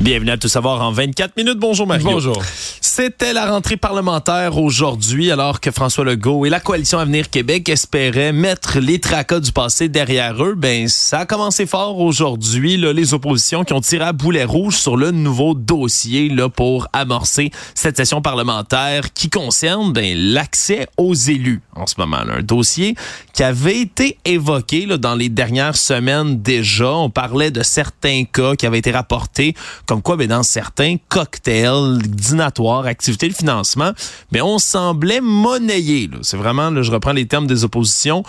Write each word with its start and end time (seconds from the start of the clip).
Bienvenue 0.00 0.30
à 0.30 0.36
Tout 0.36 0.48
savoir 0.48 0.80
en 0.80 0.92
24 0.92 1.36
minutes. 1.36 1.58
Bonjour 1.58 1.84
Mario. 1.84 2.08
Bonjour. 2.08 2.40
C'était 2.80 3.32
la 3.32 3.50
rentrée 3.50 3.76
parlementaire 3.76 4.56
aujourd'hui, 4.56 5.32
alors 5.32 5.60
que 5.60 5.72
François 5.72 6.04
Legault 6.04 6.46
et 6.46 6.50
la 6.50 6.60
coalition 6.60 7.00
Avenir 7.00 7.30
Québec 7.30 7.68
espéraient 7.68 8.32
mettre 8.32 8.78
les 8.78 9.00
tracas 9.00 9.40
du 9.40 9.50
passé 9.50 9.88
derrière 9.88 10.44
eux. 10.44 10.54
Ben, 10.54 10.86
ça 10.86 11.20
a 11.20 11.26
commencé 11.26 11.66
fort 11.66 11.98
aujourd'hui. 11.98 12.76
Les 12.76 13.12
oppositions 13.12 13.64
qui 13.64 13.72
ont 13.72 13.80
tiré 13.80 14.04
à 14.04 14.12
boulet 14.12 14.44
rouge 14.44 14.76
sur 14.76 14.96
le 14.96 15.10
nouveau 15.10 15.54
dossier 15.54 16.28
là, 16.28 16.48
pour 16.48 16.86
amorcer 16.92 17.50
cette 17.74 17.96
session 17.96 18.22
parlementaire 18.22 19.12
qui 19.12 19.28
concerne 19.28 19.92
ben, 19.92 20.16
l'accès 20.16 20.86
aux 20.96 21.14
élus 21.14 21.60
en 21.74 21.86
ce 21.86 21.94
moment. 21.98 22.22
Là. 22.24 22.34
Un 22.38 22.42
dossier 22.42 22.94
qui 23.32 23.42
avait 23.42 23.78
été 23.78 24.18
évoqué 24.24 24.86
là, 24.86 24.96
dans 24.96 25.14
les 25.14 25.28
dernières 25.28 25.76
semaines 25.76 26.40
déjà. 26.40 26.92
On 26.92 27.10
parlait 27.10 27.50
de 27.50 27.62
certains 27.64 28.24
cas 28.24 28.54
qui 28.54 28.66
avaient 28.66 28.78
été 28.78 28.92
rapportés, 28.92 29.54
comme 29.88 30.02
quoi 30.02 30.16
ben, 30.16 30.28
dans 30.28 30.42
certains 30.42 30.96
cocktails 31.08 31.98
dînatoires 32.02 32.84
activité 32.84 33.26
de 33.28 33.32
financement, 33.32 33.92
mais 34.30 34.42
on 34.42 34.58
semblait 34.58 35.22
monnayer, 35.22 36.10
c'est 36.22 36.36
vraiment, 36.36 36.70
là, 36.70 36.82
je 36.82 36.92
reprends 36.92 37.12
les 37.12 37.26
termes 37.26 37.46
des 37.46 37.64
oppositions, 37.64 38.22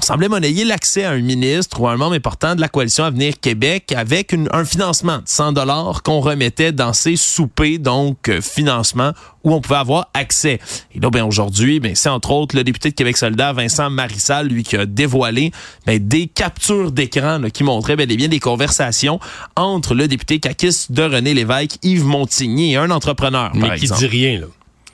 on 0.00 0.04
semblait 0.04 0.28
monnayer 0.28 0.64
l'accès 0.64 1.04
à 1.04 1.10
un 1.10 1.20
ministre 1.20 1.80
ou 1.80 1.88
à 1.88 1.92
un 1.92 1.96
membre 1.96 2.14
important 2.14 2.54
de 2.54 2.60
la 2.60 2.68
coalition 2.68 3.02
Avenir 3.02 3.34
Québec 3.40 3.92
avec 3.96 4.32
un 4.52 4.64
financement 4.64 5.18
de 5.18 5.24
100 5.26 5.52
dollars 5.52 6.04
qu'on 6.04 6.20
remettait 6.20 6.70
dans 6.70 6.92
ces 6.92 7.16
soupers, 7.16 7.78
donc 7.80 8.28
euh, 8.28 8.40
financement 8.40 9.12
où 9.42 9.52
on 9.52 9.60
pouvait 9.60 9.78
avoir 9.78 10.08
accès. 10.14 10.60
Et 10.94 11.00
là, 11.00 11.10
ben 11.10 11.24
aujourd'hui, 11.24 11.80
ben 11.80 11.96
c'est 11.96 12.08
entre 12.08 12.30
autres 12.30 12.56
le 12.56 12.62
député 12.62 12.90
de 12.90 12.94
Québec 12.94 13.16
solidaire, 13.16 13.54
Vincent 13.54 13.90
Marissal, 13.90 14.46
lui 14.46 14.62
qui 14.62 14.76
a 14.76 14.86
dévoilé 14.86 15.50
ben, 15.84 15.98
des 15.98 16.28
captures 16.28 16.92
d'écran 16.92 17.40
qui 17.52 17.64
montraient 17.64 17.96
ben, 17.96 18.06
bien 18.06 18.28
des 18.28 18.40
conversations 18.40 19.18
entre 19.56 19.94
le 19.94 20.06
député 20.06 20.38
Kakis 20.38 20.86
de 20.90 21.02
René 21.02 21.34
Lévesque, 21.34 21.78
Yves 21.82 22.04
Montigny 22.04 22.74
et 22.74 22.76
un 22.76 22.92
entrepreneur. 22.92 23.50
Mais 23.54 23.76
qui 23.76 23.88
dit 23.88 24.06
rien 24.06 24.40
là. 24.40 24.46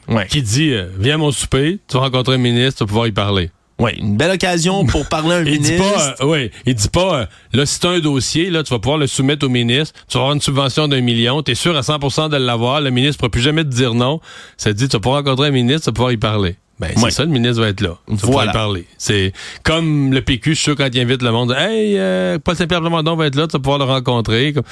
Ouais. 0.08 0.26
Qui 0.26 0.42
dit 0.42 0.72
euh, 0.72 0.88
viens 0.98 1.14
à 1.14 1.18
mon 1.18 1.30
souper, 1.30 1.78
tu 1.88 1.96
vas 1.96 2.04
rencontrer 2.04 2.34
un 2.34 2.38
ministre, 2.38 2.78
tu 2.78 2.84
vas 2.84 2.88
pouvoir 2.88 3.06
y 3.06 3.12
parler. 3.12 3.50
Oui, 3.80 3.92
une 3.98 4.16
belle 4.16 4.30
occasion 4.30 4.86
pour 4.86 5.08
parler 5.08 5.34
à 5.34 5.38
un 5.38 5.44
il 5.44 5.60
ministre. 5.60 5.72
Dit 5.72 5.78
pas, 5.78 6.24
euh, 6.24 6.48
il 6.64 6.74
dit 6.74 6.88
pas, 6.88 7.20
euh, 7.20 7.26
là, 7.52 7.66
si 7.66 7.80
tu 7.80 7.86
un 7.86 7.98
dossier, 7.98 8.50
là, 8.50 8.62
tu 8.62 8.72
vas 8.72 8.78
pouvoir 8.78 8.98
le 8.98 9.06
soumettre 9.06 9.44
au 9.46 9.48
ministre, 9.48 9.94
tu 10.08 10.16
vas 10.16 10.22
avoir 10.22 10.34
une 10.34 10.40
subvention 10.40 10.86
d'un 10.86 11.00
million, 11.00 11.42
tu 11.42 11.52
es 11.52 11.54
sûr 11.54 11.76
à 11.76 11.80
100% 11.80 12.30
de 12.30 12.36
l'avoir, 12.36 12.80
le 12.80 12.90
ministre 12.90 13.16
ne 13.16 13.18
pourra 13.18 13.30
plus 13.30 13.42
jamais 13.42 13.64
te 13.64 13.70
dire 13.70 13.94
non. 13.94 14.20
Ça 14.56 14.72
te 14.72 14.78
dit, 14.78 14.88
tu 14.88 14.96
vas 14.96 15.00
pouvoir 15.00 15.24
rencontrer 15.24 15.48
un 15.48 15.52
ministre, 15.52 15.84
tu 15.84 15.90
vas 15.90 15.94
pouvoir 15.94 16.12
y 16.12 16.16
parler. 16.16 16.56
Ben, 16.78 16.90
c'est 16.96 17.10
ça, 17.10 17.24
le 17.24 17.30
ministre 17.30 17.62
va 17.62 17.68
être 17.68 17.80
là. 17.80 17.96
Tu 18.08 18.14
vas 18.14 18.20
pouvoir 18.20 18.46
y 18.46 18.52
parler. 18.52 18.86
C'est 18.98 19.32
comme 19.62 20.12
le 20.12 20.20
PQ, 20.22 20.50
je 20.50 20.54
suis 20.54 20.64
sûr, 20.64 20.76
quand 20.76 20.88
il 20.92 21.00
invite 21.00 21.22
le 21.22 21.30
monde, 21.30 21.52
Hey, 21.56 21.96
euh, 21.96 22.38
Paul 22.42 22.56
Saint-Pierre 22.56 22.80
Plamondon 22.80 23.14
va 23.14 23.26
être 23.26 23.36
là, 23.36 23.46
tu 23.46 23.52
vas 23.52 23.60
pouvoir 23.60 23.78
le 23.78 23.84
rencontrer. 23.84 24.52
Comme... 24.52 24.64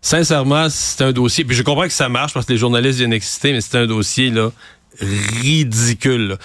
Sincèrement, 0.00 0.68
c'est 0.70 1.04
un 1.04 1.12
dossier, 1.12 1.44
puis 1.44 1.54
je 1.54 1.62
comprends 1.62 1.84
que 1.84 1.92
ça 1.92 2.08
marche 2.08 2.32
parce 2.32 2.46
que 2.46 2.52
les 2.52 2.58
journalistes 2.58 2.98
viennent 2.98 3.12
exister, 3.12 3.52
mais 3.52 3.60
c'est 3.60 3.76
un 3.76 3.86
dossier, 3.86 4.30
là, 4.30 4.50
ridicule. 5.00 6.36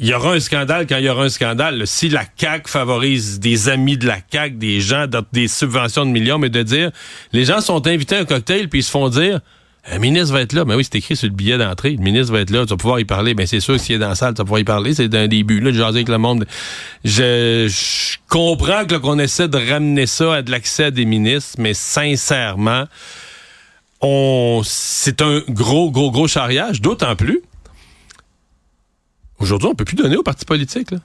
Il 0.00 0.06
y 0.06 0.14
aura 0.14 0.34
un 0.34 0.40
scandale 0.40 0.86
quand 0.86 0.96
il 0.98 1.04
y 1.04 1.08
aura 1.08 1.24
un 1.24 1.28
scandale. 1.28 1.86
Si 1.86 2.08
la 2.08 2.24
CAQ 2.36 2.68
favorise 2.68 3.40
des 3.40 3.68
amis 3.68 3.98
de 3.98 4.06
la 4.06 4.18
CAQ, 4.30 4.56
des 4.56 4.80
gens, 4.80 5.06
des 5.32 5.48
subventions 5.48 6.06
de 6.06 6.10
millions, 6.10 6.38
mais 6.38 6.50
de 6.50 6.62
dire, 6.62 6.90
les 7.32 7.44
gens 7.44 7.60
sont 7.60 7.86
invités 7.86 8.16
à 8.16 8.20
un 8.20 8.24
cocktail 8.24 8.68
puis 8.68 8.80
ils 8.80 8.84
se 8.84 8.90
font 8.90 9.08
dire, 9.08 9.40
un 9.88 9.98
ministre 9.98 10.32
va 10.32 10.40
être 10.40 10.52
là. 10.52 10.64
Mais 10.64 10.72
ben 10.72 10.78
oui, 10.78 10.84
c'est 10.84 10.98
écrit 10.98 11.16
sur 11.16 11.28
le 11.28 11.34
billet 11.34 11.58
d'entrée. 11.58 11.92
Le 11.92 12.02
ministre 12.02 12.32
va 12.32 12.40
être 12.40 12.50
là. 12.50 12.64
Tu 12.64 12.70
vas 12.70 12.76
pouvoir 12.76 12.98
y 12.98 13.04
parler. 13.04 13.34
Ben, 13.34 13.46
c'est 13.46 13.60
sûr 13.60 13.74
que 13.74 13.80
s'il 13.80 13.94
est 13.94 13.98
dans 13.98 14.08
la 14.08 14.14
salle, 14.14 14.34
tu 14.34 14.38
vas 14.38 14.44
pouvoir 14.44 14.60
y 14.60 14.64
parler. 14.64 14.94
C'est 14.94 15.14
un 15.14 15.28
début, 15.28 15.60
là, 15.60 15.70
de 15.70 15.76
jaser 15.76 15.98
avec 15.98 16.08
le 16.08 16.18
monde. 16.18 16.46
Je, 17.04 17.70
comprends 18.28 18.84
qu'on 18.86 19.18
essaie 19.18 19.48
de 19.48 19.58
ramener 19.58 20.06
ça 20.06 20.34
à 20.34 20.42
de 20.42 20.50
l'accès 20.50 20.90
des 20.90 21.04
ministres, 21.04 21.56
mais 21.58 21.72
sincèrement, 21.72 22.84
on, 24.00 24.62
c'est 24.64 25.22
un 25.22 25.42
gros, 25.48 25.90
gros, 25.92 26.10
gros 26.10 26.26
charriage. 26.26 26.80
D'autant 26.80 27.14
plus 27.14 27.42
Aujourd'hui, 29.38 29.68
on 29.68 29.74
peut 29.74 29.84
plus 29.84 29.96
donner 29.96 30.16
aux 30.16 30.22
partis 30.22 30.44
politiques. 30.44 30.90
Là. 30.90 30.98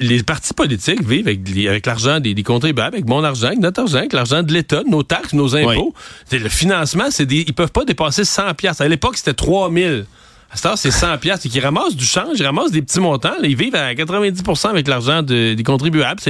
les 0.00 0.22
partis 0.22 0.54
politiques 0.54 1.02
vivent 1.02 1.26
avec, 1.26 1.86
l'argent 1.86 2.20
des, 2.20 2.34
contribuables, 2.42 2.96
avec 2.96 3.08
mon 3.08 3.24
argent, 3.24 3.48
avec 3.48 3.58
notre 3.58 3.80
argent, 3.80 3.98
avec 3.98 4.12
l'argent 4.12 4.42
de 4.42 4.52
l'État, 4.52 4.82
nos 4.86 5.02
taxes, 5.02 5.32
nos 5.32 5.56
impôts. 5.56 5.94
Le 6.30 6.48
financement, 6.48 7.10
c'est 7.10 7.26
des, 7.26 7.44
ils 7.46 7.54
peuvent 7.54 7.72
pas 7.72 7.84
dépasser 7.84 8.24
100 8.24 8.54
pièces. 8.54 8.80
À 8.80 8.88
l'époque, 8.88 9.16
c'était 9.16 9.34
3000. 9.34 10.06
À 10.50 10.56
cette 10.56 10.66
heure, 10.66 10.78
c'est 10.78 10.90
100 10.90 11.18
pièces. 11.18 11.44
Ils 11.44 11.60
ramassent 11.60 11.96
du 11.96 12.06
change, 12.06 12.38
ils 12.38 12.46
ramassent 12.46 12.70
des 12.70 12.80
petits 12.80 13.00
montants. 13.00 13.34
ils 13.42 13.56
vivent 13.56 13.74
à 13.74 13.92
90% 13.92 14.68
avec 14.68 14.88
l'argent 14.88 15.22
des 15.22 15.62
contribuables. 15.64 16.20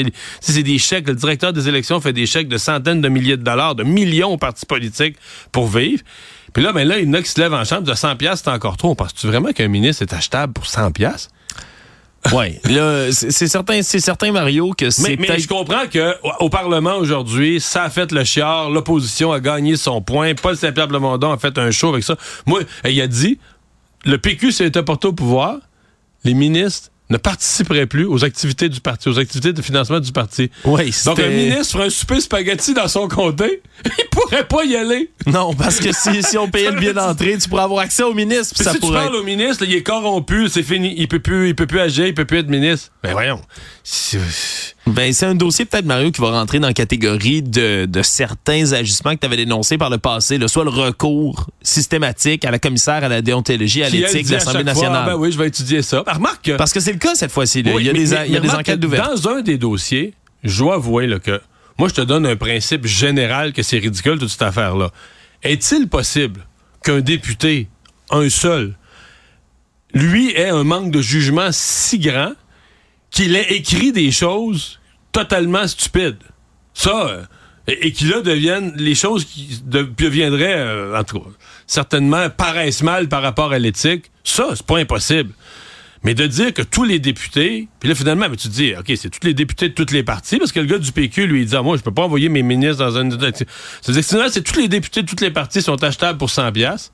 C'est 0.40 0.62
des 0.62 0.78
chèques. 0.78 1.06
Le 1.06 1.14
directeur 1.14 1.52
des 1.52 1.68
élections 1.68 2.00
fait 2.00 2.12
des 2.12 2.26
chèques 2.26 2.48
de 2.48 2.58
centaines 2.58 3.00
de 3.00 3.08
milliers 3.08 3.36
de 3.36 3.44
dollars, 3.44 3.74
de 3.74 3.84
millions 3.84 4.32
aux 4.32 4.38
partis 4.38 4.66
politiques 4.66 5.16
pour 5.52 5.68
vivre. 5.68 6.02
Puis 6.58 6.64
là, 6.64 6.72
ben 6.72 6.88
là, 6.88 6.98
il 6.98 7.06
y 7.06 7.08
en 7.08 7.12
a 7.12 7.22
qui 7.22 7.30
se 7.30 7.40
lèvent 7.40 7.54
en 7.54 7.62
chambre 7.62 7.84
de 7.84 7.94
100 7.94 8.16
pièces, 8.16 8.42
c'est 8.42 8.50
encore 8.50 8.76
trop. 8.76 8.92
Penses-tu 8.96 9.28
vraiment 9.28 9.52
qu'un 9.52 9.68
ministre 9.68 10.02
est 10.02 10.12
achetable 10.12 10.52
pour 10.52 10.66
100 10.66 10.90
pièces? 10.90 11.30
Oui, 12.32 12.58
là, 12.64 13.12
c'est 13.12 13.46
certain, 13.46 13.80
c'est 13.82 14.00
certain, 14.00 14.32
Mario, 14.32 14.72
que 14.76 14.90
c'est. 14.90 15.16
Mais, 15.16 15.28
mais 15.28 15.38
je 15.38 15.46
comprends 15.46 15.86
que 15.88 16.16
au 16.40 16.50
Parlement 16.50 16.96
aujourd'hui, 16.96 17.60
ça 17.60 17.84
a 17.84 17.90
fait 17.90 18.10
le 18.10 18.24
chiard, 18.24 18.70
l'opposition 18.70 19.30
a 19.30 19.38
gagné 19.38 19.76
son 19.76 20.02
point, 20.02 20.34
Paul 20.34 20.56
Saint-Pierre 20.56 20.88
Plamondon 20.88 21.30
a 21.30 21.38
fait 21.38 21.56
un 21.58 21.70
show 21.70 21.90
avec 21.90 22.02
ça. 22.02 22.16
Moi, 22.44 22.62
il 22.84 23.00
a 23.00 23.06
dit, 23.06 23.38
le 24.04 24.18
PQ 24.18 24.50
s'est 24.50 24.76
apporté 24.76 25.06
au 25.06 25.12
pouvoir, 25.12 25.58
les 26.24 26.34
ministres 26.34 26.90
ne 27.10 27.16
participerait 27.16 27.86
plus 27.86 28.04
aux 28.04 28.24
activités 28.24 28.68
du 28.68 28.80
parti, 28.80 29.08
aux 29.08 29.18
activités 29.18 29.52
de 29.52 29.62
financement 29.62 30.00
du 30.00 30.12
parti. 30.12 30.50
Oui, 30.64 30.94
Donc, 31.06 31.18
un 31.18 31.28
ministre 31.28 31.72
ferait 31.72 31.86
un 31.86 31.90
souper 31.90 32.20
spaghetti 32.20 32.74
dans 32.74 32.88
son 32.88 33.08
comté, 33.08 33.62
il 33.84 34.04
pourrait 34.10 34.46
pas 34.46 34.64
y 34.64 34.76
aller. 34.76 35.10
Non, 35.26 35.54
parce 35.54 35.78
que 35.80 35.92
si, 35.92 36.22
si 36.22 36.36
on 36.36 36.48
payait 36.50 36.70
le 36.70 36.78
billet 36.78 36.92
d'entrée, 36.92 37.36
tu 37.38 37.48
pourrais 37.48 37.62
avoir 37.62 37.80
accès 37.80 38.02
au 38.02 38.14
ministre. 38.14 38.54
Puis 38.54 38.64
si 38.64 38.80
tu 38.80 38.92
parles 38.92 39.14
au 39.14 39.22
ministre, 39.22 39.64
il 39.64 39.74
est 39.74 39.82
corrompu, 39.82 40.48
c'est 40.48 40.62
fini, 40.62 40.94
il 40.96 41.08
peut 41.08 41.20
plus, 41.20 41.48
il 41.48 41.54
peut 41.54 41.66
plus 41.66 41.80
agir, 41.80 42.06
il 42.06 42.14
peut 42.14 42.24
plus 42.24 42.38
être 42.38 42.48
ministre. 42.48 42.90
Ben 43.02 43.12
voyons. 43.12 43.40
Ben, 44.92 45.12
c'est 45.12 45.26
un 45.26 45.34
dossier 45.34 45.64
peut-être, 45.64 45.84
Mario, 45.84 46.10
qui 46.10 46.20
va 46.20 46.30
rentrer 46.30 46.58
dans 46.58 46.68
la 46.68 46.74
catégorie 46.74 47.42
de, 47.42 47.86
de 47.86 48.02
certains 48.02 48.72
agissements 48.72 49.14
que 49.14 49.20
tu 49.20 49.26
avais 49.26 49.36
dénoncés 49.36 49.78
par 49.78 49.90
le 49.90 49.98
passé, 49.98 50.38
soit 50.48 50.64
le 50.64 50.70
recours 50.70 51.48
systématique 51.62 52.44
à 52.44 52.50
la 52.50 52.58
commissaire 52.58 53.04
à 53.04 53.08
la 53.08 53.22
déontologie, 53.22 53.82
à 53.82 53.88
l'éthique 53.88 54.26
de 54.26 54.32
l'Assemblée 54.32 54.64
nationale. 54.64 55.06
ben 55.06 55.16
oui, 55.16 55.32
je 55.32 55.38
vais 55.38 55.48
étudier 55.48 55.82
ça. 55.82 56.02
Ben, 56.04 56.14
remarque 56.14 56.56
Parce 56.56 56.72
que 56.72 56.80
c'est 56.80 56.92
le 56.92 56.98
cas 56.98 57.14
cette 57.14 57.32
fois-ci. 57.32 57.60
il 57.60 57.84
y 57.84 57.90
a 57.90 57.92
des, 57.92 58.12
il 58.26 58.32
y 58.32 58.36
a 58.36 58.40
des 58.40 58.50
enquêtes 58.50 58.80
d'ouverture. 58.80 59.14
Dans 59.14 59.28
un 59.28 59.40
des 59.42 59.58
dossiers, 59.58 60.14
je 60.44 60.58
dois 60.58 60.74
avouer 60.74 61.06
là, 61.06 61.18
que 61.18 61.40
moi, 61.78 61.88
je 61.88 61.94
te 61.94 62.00
donne 62.00 62.26
un 62.26 62.36
principe 62.36 62.86
général 62.86 63.52
que 63.52 63.62
c'est 63.62 63.78
ridicule, 63.78 64.18
toute 64.18 64.30
cette 64.30 64.42
affaire-là. 64.42 64.90
Est-il 65.44 65.88
possible 65.88 66.44
qu'un 66.82 67.00
député, 67.00 67.68
un 68.10 68.28
seul, 68.28 68.76
lui 69.94 70.32
ait 70.32 70.48
un 70.48 70.64
manque 70.64 70.90
de 70.90 71.00
jugement 71.00 71.48
si 71.52 72.00
grand 72.00 72.32
qu'il 73.10 73.36
ait 73.36 73.52
écrit 73.54 73.92
des 73.92 74.10
choses 74.10 74.77
totalement 75.12 75.66
stupides. 75.66 76.18
Ça, 76.74 77.08
euh, 77.08 77.24
et, 77.66 77.92
qu'il 77.92 78.08
là 78.08 78.20
deviennent 78.22 78.72
les 78.76 78.94
choses 78.94 79.24
qui 79.24 79.60
deviendraient, 79.64 80.58
euh, 80.58 80.98
en 80.98 81.04
tout 81.04 81.20
cas, 81.20 81.30
certainement 81.66 82.30
paraissent 82.30 82.82
mal 82.82 83.08
par 83.08 83.22
rapport 83.22 83.52
à 83.52 83.58
l'éthique. 83.58 84.10
Ça, 84.24 84.50
c'est 84.54 84.66
pas 84.66 84.78
impossible. 84.78 85.32
Mais 86.04 86.14
de 86.14 86.26
dire 86.26 86.54
que 86.54 86.62
tous 86.62 86.84
les 86.84 87.00
députés, 87.00 87.68
puis 87.80 87.88
là 87.88 87.94
finalement, 87.94 88.28
tu 88.30 88.36
te 88.36 88.48
dis, 88.48 88.72
OK, 88.78 88.92
c'est 88.96 89.10
tous 89.10 89.26
les 89.26 89.34
députés 89.34 89.68
de 89.68 89.74
toutes 89.74 89.90
les 89.90 90.04
parties, 90.04 90.38
parce 90.38 90.52
que 90.52 90.60
le 90.60 90.66
gars 90.66 90.78
du 90.78 90.92
PQ, 90.92 91.26
lui, 91.26 91.42
il 91.42 91.46
dit, 91.46 91.56
ah, 91.56 91.62
moi, 91.62 91.76
je 91.76 91.82
peux 91.82 91.92
pas 91.92 92.04
envoyer 92.04 92.28
mes 92.28 92.42
ministres 92.42 92.78
dans 92.78 92.96
un... 92.96 93.08
C'est 93.82 94.42
tous 94.42 94.60
les 94.60 94.68
députés 94.68 95.02
de 95.02 95.08
toutes 95.08 95.20
les 95.20 95.32
parties 95.32 95.60
sont 95.60 95.82
achetables 95.82 96.18
pour 96.18 96.30
100 96.30 96.52
pièces. 96.52 96.92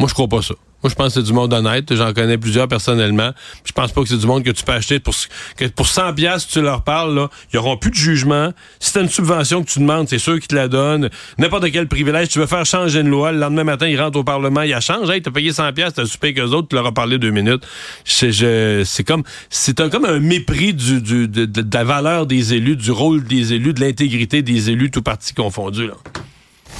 Moi, 0.00 0.08
je 0.08 0.14
crois 0.14 0.28
pas 0.28 0.42
ça. 0.42 0.54
Moi, 0.82 0.90
je 0.90 0.94
pense 0.94 1.14
que 1.14 1.20
c'est 1.20 1.26
du 1.26 1.32
monde 1.32 1.52
honnête. 1.52 1.94
J'en 1.94 2.12
connais 2.12 2.38
plusieurs 2.38 2.68
personnellement. 2.68 3.30
Je 3.64 3.72
pense 3.72 3.92
pas 3.92 4.02
que 4.02 4.08
c'est 4.08 4.16
du 4.16 4.26
monde 4.26 4.42
que 4.42 4.50
tu 4.50 4.64
peux 4.64 4.72
acheter 4.72 4.98
pour, 4.98 5.14
que 5.56 5.66
pour 5.66 5.86
100 5.86 6.14
pièces 6.14 6.48
tu 6.48 6.60
leur 6.60 6.82
parles, 6.82 7.14
là, 7.14 7.28
ils 7.52 7.58
auront 7.58 7.76
plus 7.76 7.90
de 7.90 7.96
jugement. 7.96 8.52
Si 8.80 8.92
t'as 8.92 9.02
une 9.02 9.08
subvention 9.08 9.62
que 9.62 9.70
tu 9.70 9.78
demandes, 9.78 10.08
c'est 10.08 10.18
sûr 10.18 10.34
qu'ils 10.34 10.48
te 10.48 10.54
la 10.54 10.68
donnent. 10.68 11.08
N'importe 11.38 11.70
quel 11.70 11.86
privilège, 11.88 12.28
tu 12.28 12.38
veux 12.38 12.46
faire 12.46 12.66
changer 12.66 13.00
une 13.00 13.08
loi, 13.08 13.32
le 13.32 13.38
lendemain 13.38 13.64
matin, 13.64 13.86
ils 13.86 14.00
rentrent 14.00 14.18
au 14.18 14.24
Parlement, 14.24 14.62
ils 14.62 14.70
la 14.70 14.80
changent. 14.80 15.10
Hey, 15.10 15.22
t'as 15.22 15.30
payé 15.30 15.52
100 15.52 15.72
pièces, 15.72 15.94
t'as 15.94 16.06
super 16.06 16.34
qu'eux 16.34 16.50
autres, 16.50 16.68
tu 16.68 16.74
leur 16.74 16.86
as 16.86 16.92
parlé 16.92 17.18
deux 17.18 17.30
minutes. 17.30 17.64
C'est 18.04 19.04
comme, 19.04 19.22
c'est 19.50 19.80
un, 19.80 19.88
comme 19.88 20.04
un 20.04 20.18
mépris 20.18 20.74
du, 20.74 21.00
du 21.00 21.28
de, 21.28 21.44
de, 21.44 21.76
la 21.76 21.84
valeur 21.84 22.26
des 22.26 22.54
élus, 22.54 22.76
du 22.76 22.90
rôle 22.90 23.24
des 23.24 23.52
élus, 23.52 23.72
de 23.72 23.80
l'intégrité 23.80 24.42
des 24.42 24.70
élus, 24.70 24.90
tout 24.90 25.02
parti 25.02 25.34
confondu, 25.34 25.86
là. 25.86 25.94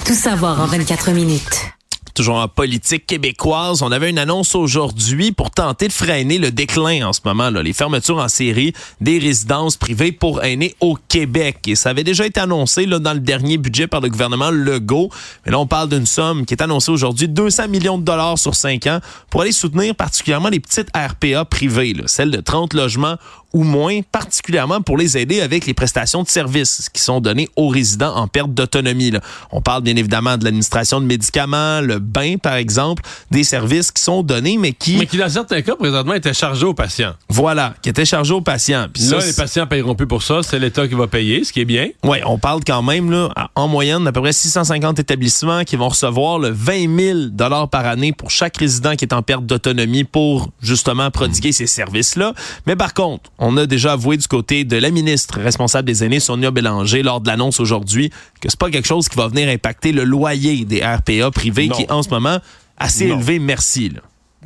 Tout 0.06 0.14
savoir 0.14 0.60
en 0.60 0.66
24 0.66 1.12
minutes 1.12 1.72
toujours 2.14 2.36
en 2.36 2.48
politique 2.48 3.06
québécoise. 3.06 3.82
On 3.82 3.92
avait 3.92 4.10
une 4.10 4.18
annonce 4.18 4.54
aujourd'hui 4.54 5.32
pour 5.32 5.50
tenter 5.50 5.88
de 5.88 5.92
freiner 5.92 6.38
le 6.38 6.50
déclin 6.50 7.06
en 7.06 7.12
ce 7.12 7.20
moment, 7.24 7.50
là, 7.50 7.62
les 7.62 7.72
fermetures 7.72 8.18
en 8.18 8.28
série 8.28 8.72
des 9.00 9.18
résidences 9.18 9.76
privées 9.76 10.12
pour 10.12 10.42
aînés 10.42 10.74
au 10.80 10.96
Québec. 11.08 11.58
Et 11.66 11.74
ça 11.74 11.90
avait 11.90 12.04
déjà 12.04 12.26
été 12.26 12.40
annoncé 12.40 12.86
là, 12.86 12.98
dans 12.98 13.14
le 13.14 13.20
dernier 13.20 13.58
budget 13.58 13.86
par 13.86 14.00
le 14.00 14.08
gouvernement 14.08 14.50
Legault. 14.50 15.10
Mais 15.44 15.52
là, 15.52 15.58
on 15.58 15.66
parle 15.66 15.88
d'une 15.88 16.06
somme 16.06 16.44
qui 16.46 16.54
est 16.54 16.62
annoncée 16.62 16.90
aujourd'hui, 16.90 17.28
200 17.28 17.68
millions 17.68 17.98
de 17.98 18.04
dollars 18.04 18.38
sur 18.38 18.54
5 18.54 18.86
ans, 18.86 19.00
pour 19.30 19.42
aller 19.42 19.52
soutenir 19.52 19.94
particulièrement 19.94 20.48
les 20.48 20.60
petites 20.60 20.88
RPA 20.96 21.44
privées, 21.44 21.94
celles 22.06 22.30
de 22.30 22.40
30 22.40 22.74
logements 22.74 23.16
ou 23.52 23.64
moins, 23.64 24.00
particulièrement 24.10 24.80
pour 24.80 24.96
les 24.96 25.18
aider 25.18 25.40
avec 25.40 25.66
les 25.66 25.74
prestations 25.74 26.22
de 26.22 26.28
services 26.28 26.88
qui 26.92 27.02
sont 27.02 27.20
données 27.20 27.48
aux 27.56 27.68
résidents 27.68 28.14
en 28.16 28.28
perte 28.28 28.52
d'autonomie. 28.52 29.12
On 29.50 29.60
parle 29.60 29.82
bien 29.82 29.96
évidemment 29.96 30.36
de 30.36 30.44
l'administration 30.44 31.00
de 31.00 31.06
médicaments, 31.06 31.80
le 31.80 31.98
bain 31.98 32.36
par 32.36 32.54
exemple, 32.54 33.02
des 33.30 33.44
services 33.44 33.90
qui 33.90 34.02
sont 34.02 34.22
donnés 34.22 34.56
mais 34.58 34.72
qui... 34.72 34.96
Mais 34.96 35.06
qui 35.06 35.16
dans 35.16 35.28
certains 35.28 35.62
cas 35.62 35.76
présentement 35.76 36.14
étaient 36.14 36.34
chargés 36.34 36.66
aux 36.66 36.74
patients. 36.74 37.14
Voilà, 37.28 37.74
qui 37.82 37.88
étaient 37.88 38.04
chargés 38.04 38.34
aux 38.34 38.40
patients. 38.40 38.86
Puis 38.92 39.04
là, 39.04 39.18
les 39.24 39.32
patients 39.32 39.66
paieront 39.66 39.94
plus 39.94 40.06
pour 40.06 40.22
ça, 40.22 40.40
c'est 40.42 40.58
l'État 40.58 40.86
qui 40.88 40.94
va 40.94 41.06
payer, 41.06 41.44
ce 41.44 41.52
qui 41.52 41.60
est 41.60 41.64
bien. 41.64 41.88
Oui, 42.04 42.18
on 42.24 42.38
parle 42.38 42.60
quand 42.66 42.82
même 42.82 43.10
là, 43.10 43.28
en 43.54 43.68
moyenne 43.68 44.04
d'à 44.04 44.12
peu 44.12 44.20
près 44.20 44.32
650 44.32 44.98
établissements 44.98 45.64
qui 45.64 45.76
vont 45.76 45.88
recevoir 45.88 46.38
le 46.38 46.50
20 46.50 46.96
000 46.98 47.18
dollars 47.30 47.68
par 47.68 47.86
année 47.86 48.12
pour 48.12 48.30
chaque 48.30 48.56
résident 48.56 48.96
qui 48.96 49.04
est 49.04 49.14
en 49.14 49.22
perte 49.22 49.46
d'autonomie 49.46 50.04
pour 50.04 50.50
justement 50.60 51.10
prodiguer 51.10 51.52
ces 51.52 51.66
services-là. 51.66 52.34
Mais 52.66 52.76
par 52.76 52.94
contre, 52.94 53.30
on 53.42 53.56
a 53.56 53.66
déjà 53.66 53.94
avoué 53.94 54.16
du 54.16 54.28
côté 54.28 54.62
de 54.62 54.76
la 54.76 54.90
ministre 54.90 55.40
responsable 55.40 55.86
des 55.86 56.04
aînés, 56.04 56.20
Sonia 56.20 56.52
Bélanger, 56.52 57.02
lors 57.02 57.20
de 57.20 57.26
l'annonce 57.26 57.58
aujourd'hui, 57.58 58.10
que 58.40 58.48
c'est 58.48 58.58
pas 58.58 58.70
quelque 58.70 58.86
chose 58.86 59.08
qui 59.08 59.16
va 59.16 59.26
venir 59.26 59.48
impacter 59.48 59.90
le 59.90 60.04
loyer 60.04 60.64
des 60.64 60.80
RPA 60.80 61.30
privés 61.32 61.68
qui, 61.68 61.84
en 61.90 62.04
ce 62.04 62.08
moment, 62.08 62.38
assez 62.78 63.06
élevé, 63.06 63.40
merci. 63.40 63.92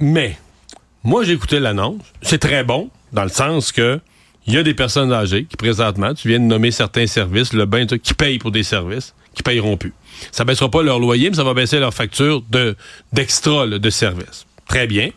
Mais, 0.00 0.38
moi, 1.04 1.25
j'ai 1.25 1.34
écouté 1.34 1.60
l'annonce. 1.60 2.00
C'est 2.22 2.38
très 2.38 2.64
bon, 2.64 2.88
dans 3.12 3.25
le 3.25 3.28
sens 3.28 3.70
que 3.70 4.00
il 4.46 4.54
y 4.54 4.58
a 4.58 4.62
des 4.62 4.75
personnes 4.75 5.12
âgées 5.12 5.44
qui, 5.44 5.56
présentement, 5.56 6.14
tu 6.14 6.28
viens 6.28 6.38
de 6.38 6.44
nommer 6.44 6.70
certains 6.70 7.06
services, 7.06 7.52
le 7.52 7.66
bain, 7.66 7.84
qui 7.84 8.14
payent 8.14 8.38
pour 8.38 8.50
des 8.50 8.62
services, 8.62 9.14
qui 9.34 9.42
payeront 9.42 9.76
plus. 9.76 9.92
Ça 10.32 10.44
baissera 10.44 10.70
pas 10.70 10.82
leur 10.82 11.00
loyer, 11.00 11.28
mais 11.28 11.37
ça 11.37 11.44
va 11.44 11.52
baisser 11.52 11.81
leur 11.81 11.92
facture 11.92 12.42
de, 12.50 12.76
d'extra, 13.12 13.66
de 13.66 13.90
services. 13.90 14.46
Très 14.66 14.87
bien. 14.87 15.10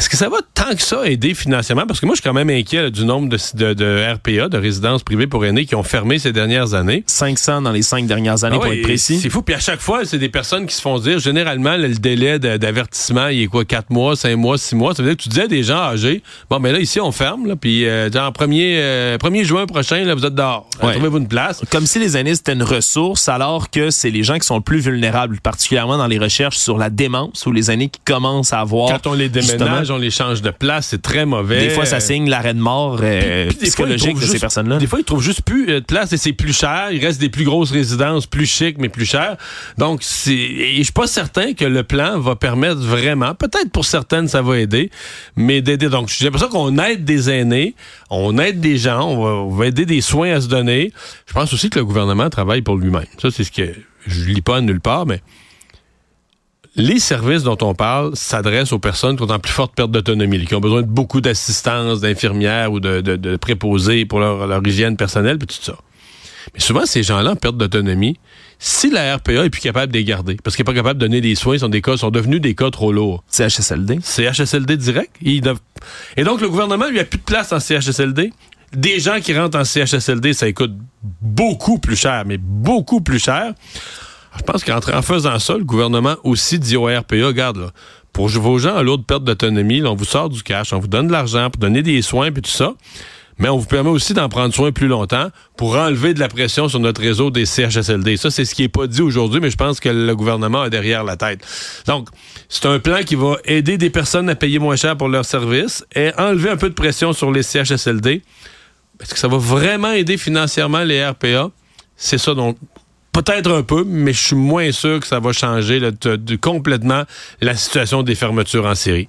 Est-ce 0.00 0.08
que 0.08 0.16
ça 0.16 0.30
va 0.30 0.38
tant 0.54 0.74
que 0.74 0.80
ça 0.80 1.06
aider 1.06 1.34
financièrement? 1.34 1.84
Parce 1.86 2.00
que 2.00 2.06
moi, 2.06 2.14
je 2.14 2.22
suis 2.22 2.26
quand 2.26 2.32
même 2.32 2.48
inquiet 2.48 2.90
du 2.90 3.04
nombre 3.04 3.28
de, 3.28 3.74
de, 3.74 4.12
RPA, 4.14 4.48
de 4.48 4.56
résidences 4.56 5.02
privées 5.02 5.26
pour 5.26 5.44
aînés, 5.44 5.66
qui 5.66 5.74
ont 5.74 5.82
fermé 5.82 6.18
ces 6.18 6.32
dernières 6.32 6.72
années. 6.72 7.04
500 7.06 7.60
dans 7.60 7.70
les 7.70 7.82
cinq 7.82 8.06
dernières 8.06 8.42
années, 8.44 8.56
ah 8.58 8.64
pour 8.64 8.72
être 8.72 8.80
précis. 8.80 9.20
C'est 9.20 9.28
fou. 9.28 9.42
Puis 9.42 9.54
à 9.54 9.58
chaque 9.58 9.80
fois, 9.80 10.06
c'est 10.06 10.16
des 10.16 10.30
personnes 10.30 10.64
qui 10.64 10.74
se 10.74 10.80
font 10.80 10.98
dire, 10.98 11.18
généralement, 11.18 11.76
le 11.76 11.90
délai 11.90 12.38
d'avertissement, 12.38 13.28
il 13.28 13.42
est 13.42 13.46
quoi, 13.46 13.66
4 13.66 13.90
mois, 13.90 14.16
5 14.16 14.36
mois, 14.36 14.56
6 14.56 14.74
mois? 14.74 14.94
Ça 14.94 15.02
veut 15.02 15.10
dire 15.10 15.18
que 15.18 15.22
tu 15.22 15.28
disais 15.28 15.42
à 15.42 15.48
des 15.48 15.62
gens 15.62 15.82
âgés, 15.82 16.22
bon, 16.48 16.60
mais 16.60 16.72
là, 16.72 16.78
ici, 16.78 16.98
on 16.98 17.12
ferme, 17.12 17.46
là, 17.46 17.56
puis 17.56 17.86
euh, 17.86 18.08
en 18.14 18.30
1er, 18.30 19.18
1er 19.18 19.44
juin 19.44 19.66
prochain, 19.66 20.02
là, 20.04 20.14
vous 20.14 20.24
êtes 20.24 20.34
dehors. 20.34 20.66
Trouvez-vous 20.78 21.18
une 21.18 21.28
place. 21.28 21.60
Comme 21.70 21.84
si 21.84 21.98
les 21.98 22.16
aînés, 22.16 22.36
c'était 22.36 22.54
une 22.54 22.62
ressource, 22.62 23.28
alors 23.28 23.68
que 23.68 23.90
c'est 23.90 24.10
les 24.10 24.22
gens 24.22 24.38
qui 24.38 24.46
sont 24.46 24.56
le 24.56 24.62
plus 24.62 24.80
vulnérables, 24.80 25.40
particulièrement 25.42 25.98
dans 25.98 26.06
les 26.06 26.18
recherches 26.18 26.56
sur 26.56 26.78
la 26.78 26.88
démence, 26.88 27.44
ou 27.44 27.52
les 27.52 27.70
aînés 27.70 27.90
qui 27.90 28.00
commencent 28.02 28.54
à 28.54 28.60
avoir... 28.60 28.88
Quand 28.88 29.10
on 29.10 29.12
les 29.12 29.28
déménage, 29.28 29.89
on 29.90 29.98
les 29.98 30.10
change 30.10 30.42
de 30.42 30.50
place, 30.50 30.88
c'est 30.88 31.02
très 31.02 31.26
mauvais. 31.26 31.60
Des 31.60 31.70
fois, 31.70 31.84
ça 31.84 32.00
signe 32.00 32.28
l'arrêt 32.28 32.54
de 32.54 32.60
mort 32.60 32.98
euh, 33.02 33.50
psychologique 33.60 34.18
de 34.18 34.26
ces 34.26 34.38
personnes-là. 34.38 34.78
Des 34.78 34.86
fois, 34.86 34.98
ils 35.00 35.04
trouvent 35.04 35.22
juste 35.22 35.42
plus 35.42 35.68
euh, 35.68 35.80
de 35.80 35.84
place 35.84 36.12
et 36.12 36.16
c'est 36.16 36.32
plus 36.32 36.56
cher. 36.56 36.88
Il 36.92 37.04
reste 37.04 37.20
des 37.20 37.28
plus 37.28 37.44
grosses 37.44 37.70
résidences, 37.70 38.26
plus 38.26 38.46
chic, 38.46 38.76
mais 38.78 38.88
plus 38.88 39.04
chères. 39.04 39.36
Donc, 39.78 40.00
c'est, 40.02 40.76
je 40.76 40.82
suis 40.82 40.92
pas 40.92 41.06
certain 41.06 41.52
que 41.54 41.64
le 41.64 41.82
plan 41.82 42.18
va 42.18 42.36
permettre 42.36 42.80
vraiment, 42.80 43.34
peut-être 43.34 43.70
pour 43.70 43.84
certaines, 43.84 44.28
ça 44.28 44.42
va 44.42 44.58
aider, 44.58 44.90
mais 45.36 45.60
d'aider. 45.60 45.88
Donc, 45.88 46.08
j'ai 46.08 46.24
l'impression 46.24 46.48
qu'on 46.48 46.78
aide 46.78 47.04
des 47.04 47.30
aînés, 47.30 47.74
on 48.10 48.38
aide 48.38 48.60
des 48.60 48.76
gens, 48.76 49.08
on 49.08 49.48
va, 49.48 49.66
aider 49.66 49.86
des 49.86 50.00
soins 50.00 50.32
à 50.32 50.40
se 50.40 50.48
donner. 50.48 50.92
Je 51.26 51.32
pense 51.32 51.52
aussi 51.52 51.70
que 51.70 51.78
le 51.78 51.84
gouvernement 51.84 52.30
travaille 52.30 52.62
pour 52.62 52.76
lui-même. 52.76 53.06
Ça, 53.20 53.30
c'est 53.30 53.44
ce 53.44 53.52
que 53.52 53.74
je 54.06 54.24
lis 54.24 54.42
pas 54.42 54.60
nulle 54.60 54.80
part, 54.80 55.06
mais 55.06 55.20
les 56.76 56.98
services 56.98 57.42
dont 57.42 57.58
on 57.62 57.74
parle 57.74 58.14
s'adressent 58.14 58.72
aux 58.72 58.78
personnes 58.78 59.16
qui 59.16 59.22
ont 59.22 59.30
en 59.30 59.38
plus 59.38 59.52
forte 59.52 59.74
perte 59.74 59.90
d'autonomie, 59.90 60.44
qui 60.44 60.54
ont 60.54 60.60
besoin 60.60 60.82
de 60.82 60.86
beaucoup 60.86 61.20
d'assistance, 61.20 62.00
d'infirmières 62.00 62.72
ou 62.72 62.80
de, 62.80 63.36
préposés 63.36 64.04
pour 64.04 64.20
leur, 64.20 64.66
hygiène 64.66 64.96
personnelle, 64.96 65.38
puis 65.38 65.48
tout 65.48 65.62
ça. 65.62 65.76
Mais 66.54 66.60
souvent, 66.60 66.86
ces 66.86 67.02
gens-là 67.02 67.32
en 67.32 67.36
perte 67.36 67.56
d'autonomie, 67.56 68.18
si 68.58 68.90
la 68.90 69.16
RPA 69.16 69.44
est 69.44 69.50
plus 69.50 69.60
capable 69.60 69.92
de 69.92 69.98
les 69.98 70.04
garder, 70.04 70.36
parce 70.42 70.56
qu'elle 70.56 70.64
n'est 70.64 70.72
pas 70.72 70.78
capable 70.78 71.00
de 71.00 71.06
donner 71.06 71.20
des 71.20 71.34
soins, 71.34 71.58
sont 71.58 71.68
des 71.68 71.82
cas, 71.82 71.96
sont 71.96 72.10
devenus 72.10 72.40
des 72.40 72.54
cas 72.54 72.70
trop 72.70 72.92
lourds. 72.92 73.24
CHSLD. 73.30 74.00
CHSLD 74.02 74.76
direct. 74.76 75.16
Et 75.22 75.40
donc, 75.40 76.40
le 76.40 76.48
gouvernement 76.48 76.88
lui 76.88 77.00
a 77.00 77.04
plus 77.04 77.18
de 77.18 77.24
place 77.24 77.52
en 77.52 77.60
CHSLD. 77.60 78.32
Des 78.74 79.00
gens 79.00 79.20
qui 79.20 79.36
rentrent 79.36 79.58
en 79.58 79.64
CHSLD, 79.64 80.32
ça 80.32 80.50
coûte 80.52 80.74
beaucoup 81.02 81.78
plus 81.78 81.96
cher, 81.96 82.24
mais 82.26 82.38
beaucoup 82.38 83.00
plus 83.00 83.18
cher. 83.18 83.52
Je 84.36 84.42
pense 84.42 84.64
qu'en 84.64 85.02
faisant 85.02 85.38
ça, 85.38 85.56
le 85.56 85.64
gouvernement 85.64 86.16
aussi 86.22 86.58
dit 86.58 86.76
au 86.76 86.84
RPA, 86.84 87.26
regarde, 87.26 87.58
là, 87.58 87.70
pour 88.12 88.28
vos 88.28 88.58
gens 88.58 88.76
à 88.76 88.82
lourde 88.82 89.04
perte 89.04 89.24
d'autonomie, 89.24 89.82
on 89.82 89.94
vous 89.94 90.04
sort 90.04 90.28
du 90.28 90.42
cash, 90.42 90.72
on 90.72 90.78
vous 90.78 90.88
donne 90.88 91.06
de 91.06 91.12
l'argent 91.12 91.50
pour 91.50 91.60
donner 91.60 91.82
des 91.82 92.02
soins 92.02 92.30
puis 92.30 92.42
tout 92.42 92.50
ça. 92.50 92.74
Mais 93.38 93.48
on 93.48 93.56
vous 93.56 93.66
permet 93.66 93.88
aussi 93.88 94.12
d'en 94.12 94.28
prendre 94.28 94.52
soin 94.52 94.70
plus 94.70 94.86
longtemps 94.86 95.30
pour 95.56 95.74
enlever 95.74 96.12
de 96.12 96.20
la 96.20 96.28
pression 96.28 96.68
sur 96.68 96.78
notre 96.78 97.00
réseau 97.00 97.30
des 97.30 97.46
CHSLD. 97.46 98.18
Ça, 98.18 98.30
c'est 98.30 98.44
ce 98.44 98.54
qui 98.54 98.64
est 98.64 98.68
pas 98.68 98.86
dit 98.86 99.00
aujourd'hui, 99.00 99.40
mais 99.40 99.48
je 99.48 99.56
pense 99.56 99.80
que 99.80 99.88
le 99.88 100.14
gouvernement 100.14 100.60
a 100.60 100.68
derrière 100.68 101.04
la 101.04 101.16
tête. 101.16 101.40
Donc, 101.86 102.08
c'est 102.50 102.66
un 102.66 102.78
plan 102.78 102.98
qui 103.02 103.14
va 103.14 103.36
aider 103.46 103.78
des 103.78 103.88
personnes 103.88 104.28
à 104.28 104.34
payer 104.34 104.58
moins 104.58 104.76
cher 104.76 104.94
pour 104.98 105.08
leurs 105.08 105.24
services 105.24 105.86
et 105.94 106.10
enlever 106.18 106.50
un 106.50 106.58
peu 106.58 106.68
de 106.68 106.74
pression 106.74 107.14
sur 107.14 107.32
les 107.32 107.42
CHSLD. 107.42 108.22
Est-ce 109.00 109.14
que 109.14 109.18
ça 109.18 109.28
va 109.28 109.38
vraiment 109.38 109.92
aider 109.92 110.18
financièrement 110.18 110.84
les 110.84 111.02
RPA? 111.02 111.50
C'est 111.96 112.18
ça 112.18 112.34
dont 112.34 112.54
Peut-être 113.12 113.50
un 113.50 113.62
peu, 113.62 113.84
mais 113.84 114.12
je 114.12 114.20
suis 114.20 114.36
moins 114.36 114.70
sûr 114.72 115.00
que 115.00 115.06
ça 115.06 115.18
va 115.18 115.32
changer 115.32 115.80
complètement 116.40 117.02
la 117.40 117.56
situation 117.56 118.02
des 118.02 118.14
fermetures 118.14 118.66
en 118.66 118.74
série. 118.74 119.08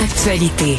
Actualité. 0.00 0.78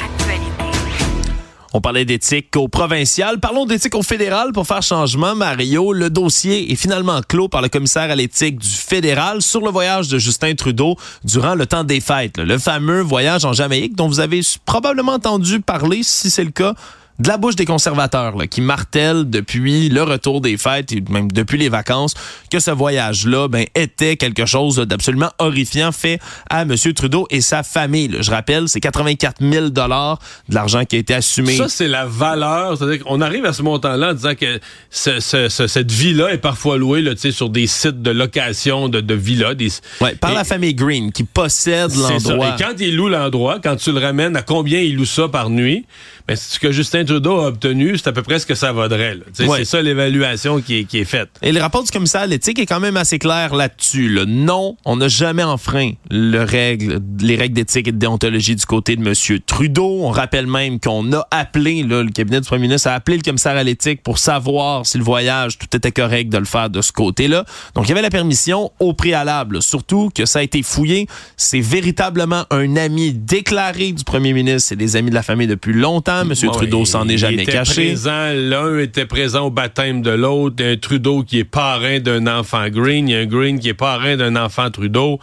On 1.71 1.81
parlait 1.81 2.05
d'éthique 2.05 2.55
au 2.55 2.67
provincial. 2.67 3.39
Parlons 3.39 3.65
d'éthique 3.65 3.93
au 3.93 4.01
fédéral 4.01 4.53
pour 4.53 4.65
faire 4.65 4.81
changement. 4.81 5.35
Mario, 5.35 5.93
le 5.93 6.09
dossier 6.09 6.71
est 6.71 6.75
finalement 6.75 7.21
clos 7.21 7.47
par 7.47 7.61
le 7.61 7.69
commissaire 7.69 8.09
à 8.09 8.15
l'éthique 8.15 8.57
du 8.57 8.69
fédéral 8.69 9.43
sur 9.43 9.61
le 9.61 9.69
voyage 9.69 10.07
de 10.07 10.17
Justin 10.17 10.55
Trudeau 10.55 10.95
durant 11.23 11.53
le 11.53 11.67
temps 11.67 11.83
des 11.83 11.99
fêtes. 11.99 12.39
Le 12.39 12.57
fameux 12.57 13.01
voyage 13.01 13.45
en 13.45 13.53
Jamaïque 13.53 13.95
dont 13.95 14.07
vous 14.07 14.19
avez 14.19 14.41
probablement 14.65 15.13
entendu 15.13 15.59
parler, 15.59 16.01
si 16.01 16.31
c'est 16.31 16.43
le 16.43 16.49
cas, 16.49 16.73
de 17.19 17.27
la 17.27 17.37
bouche 17.37 17.55
des 17.55 17.65
conservateurs 17.65 18.37
là, 18.37 18.47
qui 18.47 18.61
martèlent 18.61 19.29
depuis 19.29 19.89
le 19.89 20.03
retour 20.03 20.41
des 20.41 20.57
fêtes 20.57 20.91
et 20.91 21.03
même 21.09 21.31
depuis 21.31 21.57
les 21.57 21.69
vacances 21.69 22.13
que 22.49 22.59
ce 22.59 22.71
voyage-là 22.71 23.47
ben, 23.47 23.65
était 23.75 24.15
quelque 24.15 24.45
chose 24.45 24.77
d'absolument 24.77 25.31
horrifiant 25.37 25.91
fait 25.91 26.19
à 26.49 26.61
M. 26.61 26.75
Trudeau 26.95 27.27
et 27.29 27.41
sa 27.41 27.63
famille. 27.63 28.17
Je 28.19 28.31
rappelle, 28.31 28.67
c'est 28.67 28.79
84 28.79 29.37
000 29.41 29.69
dollars 29.69 30.19
de 30.47 30.55
l'argent 30.55 30.85
qui 30.85 30.95
a 30.95 30.99
été 30.99 31.13
assumé. 31.13 31.55
Ça, 31.55 31.67
c'est 31.67 31.87
la 31.87 32.05
valeur. 32.05 32.77
C'est-à-dire 32.77 33.03
qu'on 33.03 33.21
arrive 33.21 33.45
à 33.45 33.53
ce 33.53 33.61
montant-là 33.61 34.11
en 34.11 34.13
disant 34.13 34.35
que 34.35 34.59
ce, 34.89 35.19
ce, 35.19 35.49
cette 35.49 35.91
vie-là 35.91 36.33
est 36.33 36.37
parfois 36.37 36.77
louée 36.77 37.01
là, 37.01 37.11
sur 37.15 37.49
des 37.49 37.67
sites 37.67 38.01
de 38.01 38.11
location 38.11 38.89
de, 38.89 39.01
de 39.01 39.13
villas. 39.13 39.55
Des... 39.55 39.69
Ouais, 40.01 40.15
par 40.15 40.33
la 40.33 40.43
famille 40.43 40.73
Green 40.73 41.11
qui 41.11 41.23
possède 41.23 41.91
l'endroit. 41.95 42.55
Et 42.55 42.61
quand 42.61 42.73
il 42.79 42.95
loue 42.95 43.09
l'endroit, 43.09 43.59
quand 43.61 43.75
tu 43.75 43.91
le 43.91 43.99
ramènes 43.99 44.35
à 44.35 44.41
combien 44.41 44.79
il 44.79 44.95
loue 44.95 45.05
ça 45.05 45.27
par 45.27 45.49
nuit, 45.49 45.85
ben, 46.29 46.35
ce 46.35 46.59
que 46.59 46.71
Justin 46.71 47.05
Trudeau 47.05 47.39
a 47.39 47.47
obtenu, 47.47 47.97
c'est 47.97 48.07
à 48.07 48.11
peu 48.11 48.21
près 48.21 48.37
ce 48.37 48.45
que 48.45 48.53
ça 48.53 48.71
vaudrait. 48.71 49.17
C'est 49.33 49.65
ça 49.65 49.81
l'évaluation 49.81 50.61
qui 50.61 50.79
est, 50.79 50.83
qui 50.83 50.99
est, 50.99 51.05
faite. 51.05 51.29
Et 51.41 51.51
le 51.51 51.59
rapport 51.59 51.83
du 51.83 51.89
commissaire 51.89 52.21
à 52.21 52.27
l'éthique 52.27 52.59
est 52.59 52.67
quand 52.67 52.79
même 52.79 52.97
assez 52.97 53.17
clair 53.17 53.55
là-dessus. 53.55 54.19
Non, 54.27 54.77
on 54.85 54.97
n'a 54.97 55.07
jamais 55.07 55.41
enfreint 55.41 55.93
le 56.11 56.43
règle, 56.43 56.99
les 57.19 57.35
règles 57.35 57.55
d'éthique 57.55 57.87
et 57.87 57.91
de 57.91 57.97
déontologie 57.97 58.55
du 58.55 58.65
côté 58.67 58.95
de 58.95 59.01
M. 59.01 59.39
Trudeau. 59.47 60.01
On 60.03 60.11
rappelle 60.11 60.45
même 60.45 60.79
qu'on 60.79 61.11
a 61.13 61.25
appelé, 61.31 61.81
là, 61.81 62.03
le 62.03 62.11
cabinet 62.11 62.41
du 62.41 62.47
premier 62.47 62.67
ministre 62.67 62.89
a 62.89 62.93
appelé 62.93 63.17
le 63.17 63.23
commissaire 63.23 63.57
à 63.57 63.63
l'éthique 63.63 64.03
pour 64.03 64.19
savoir 64.19 64.85
si 64.85 64.99
le 64.99 65.03
voyage, 65.03 65.57
tout 65.57 65.75
était 65.75 65.91
correct 65.91 66.29
de 66.29 66.37
le 66.37 66.45
faire 66.45 66.69
de 66.69 66.83
ce 66.83 66.91
côté-là. 66.91 67.43
Donc, 67.73 67.85
il 67.85 67.89
y 67.89 67.91
avait 67.93 68.03
la 68.03 68.11
permission 68.11 68.71
au 68.79 68.93
préalable. 68.93 69.63
Surtout 69.63 70.11
que 70.13 70.27
ça 70.27 70.39
a 70.39 70.41
été 70.43 70.61
fouillé. 70.61 71.07
C'est 71.37 71.59
véritablement 71.59 72.45
un 72.51 72.75
ami 72.75 73.13
déclaré 73.13 73.93
du 73.93 74.03
premier 74.03 74.33
ministre 74.33 74.73
et 74.73 74.75
des 74.75 74.95
amis 74.95 75.09
de 75.09 75.15
la 75.15 75.23
famille 75.23 75.47
depuis 75.47 75.73
longtemps 75.73 76.18
M. 76.21 76.33
Trudeau 76.51 76.85
s'en 76.85 77.07
est 77.07 77.17
jamais 77.17 77.45
caché. 77.45 77.95
L'un 78.05 78.79
était 78.79 79.05
présent 79.05 79.47
au 79.47 79.49
baptême 79.49 80.01
de 80.01 80.11
l'autre. 80.11 80.63
Un 80.63 80.77
Trudeau 80.77 81.23
qui 81.23 81.39
est 81.39 81.43
parrain 81.43 81.99
d'un 81.99 82.27
enfant 82.27 82.67
Green. 82.69 83.07
Il 83.07 83.11
y 83.11 83.15
a 83.15 83.19
un 83.19 83.25
Green 83.25 83.59
qui 83.59 83.69
est 83.69 83.73
parrain 83.73 84.17
d'un 84.17 84.35
enfant 84.35 84.69
Trudeau. 84.69 85.19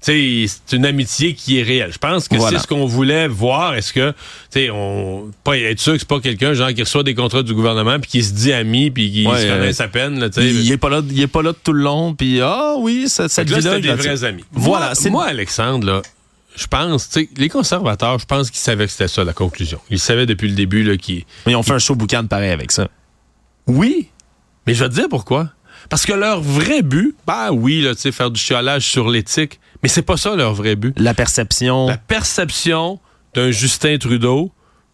C'est 0.00 0.46
une 0.72 0.86
amitié 0.86 1.34
qui 1.34 1.58
est 1.58 1.62
réelle. 1.62 1.92
Je 1.92 1.98
pense 1.98 2.26
que 2.26 2.36
c'est 2.38 2.58
ce 2.58 2.66
qu'on 2.66 2.86
voulait 2.86 3.28
voir. 3.28 3.74
Est-ce 3.74 3.92
que, 3.92 4.14
tu 4.52 4.70
on 4.70 5.30
pas 5.44 5.58
être 5.58 5.78
sûr 5.78 5.92
que 5.92 5.98
c'est 5.98 6.08
pas 6.08 6.20
quelqu'un 6.20 6.54
genre 6.54 6.72
qui 6.72 6.82
reçoit 6.82 7.02
des 7.02 7.14
contrats 7.14 7.42
du 7.42 7.52
gouvernement 7.52 7.98
puis 8.00 8.10
qui 8.10 8.22
se 8.22 8.32
dit 8.32 8.52
ami 8.52 8.90
puis 8.90 9.10
qui 9.10 9.24
se 9.24 9.48
connaît 9.48 9.72
sa 9.72 9.88
peine. 9.88 10.18
Là, 10.18 10.28
il 10.36 10.72
est 10.72 10.78
pas 10.78 10.88
là, 10.88 11.02
il 11.08 11.20
est 11.20 11.26
pas 11.26 11.42
là 11.42 11.52
tout 11.52 11.72
le 11.72 11.82
long 11.82 12.14
puis 12.14 12.40
ah 12.40 12.74
oui, 12.78 13.04
cette, 13.08 13.28
cette 13.28 13.50
là, 13.50 13.78
des 13.78 13.92
vrais 13.92 14.24
amis. 14.24 14.44
Voilà. 14.52 14.92
Moi, 15.02 15.10
moi 15.10 15.24
Alexandre 15.26 15.86
là 15.86 16.02
je 16.60 16.66
pense, 16.66 17.08
tu 17.08 17.20
sais, 17.20 17.28
les 17.36 17.48
conservateurs, 17.48 18.18
je 18.18 18.26
pense 18.26 18.50
qu'ils 18.50 18.60
savaient 18.60 18.84
que 18.84 18.92
c'était 18.92 19.08
ça 19.08 19.24
la 19.24 19.32
conclusion. 19.32 19.80
Ils 19.88 19.98
savaient 19.98 20.26
depuis 20.26 20.48
le 20.48 20.54
début 20.54 20.82
là, 20.82 20.96
qu'ils. 20.98 21.24
Mais 21.46 21.52
ils 21.52 21.56
ont 21.56 21.62
fait 21.62 21.72
un 21.72 21.78
show 21.78 21.94
boucan 21.94 22.26
pareil 22.26 22.50
avec 22.50 22.70
ça. 22.70 22.88
Oui, 23.66 24.10
mais 24.66 24.74
je 24.74 24.84
vais 24.84 24.90
te 24.90 24.94
dire 24.94 25.08
pourquoi. 25.08 25.48
Parce 25.88 26.04
que 26.04 26.12
leur 26.12 26.42
vrai 26.42 26.82
but, 26.82 27.16
ben 27.26 27.50
oui, 27.50 27.80
là, 27.80 27.94
tu 27.94 28.02
sais, 28.02 28.12
faire 28.12 28.30
du 28.30 28.38
chiolage 28.38 28.84
sur 28.84 29.08
l'éthique, 29.08 29.58
mais 29.82 29.88
c'est 29.88 30.02
pas 30.02 30.18
ça 30.18 30.36
leur 30.36 30.52
vrai 30.52 30.76
but. 30.76 30.92
La 30.98 31.14
perception. 31.14 31.86
La 31.86 31.96
perception 31.96 33.00
d'un 33.34 33.50
Justin 33.50 33.96
Trudeau 33.96 34.52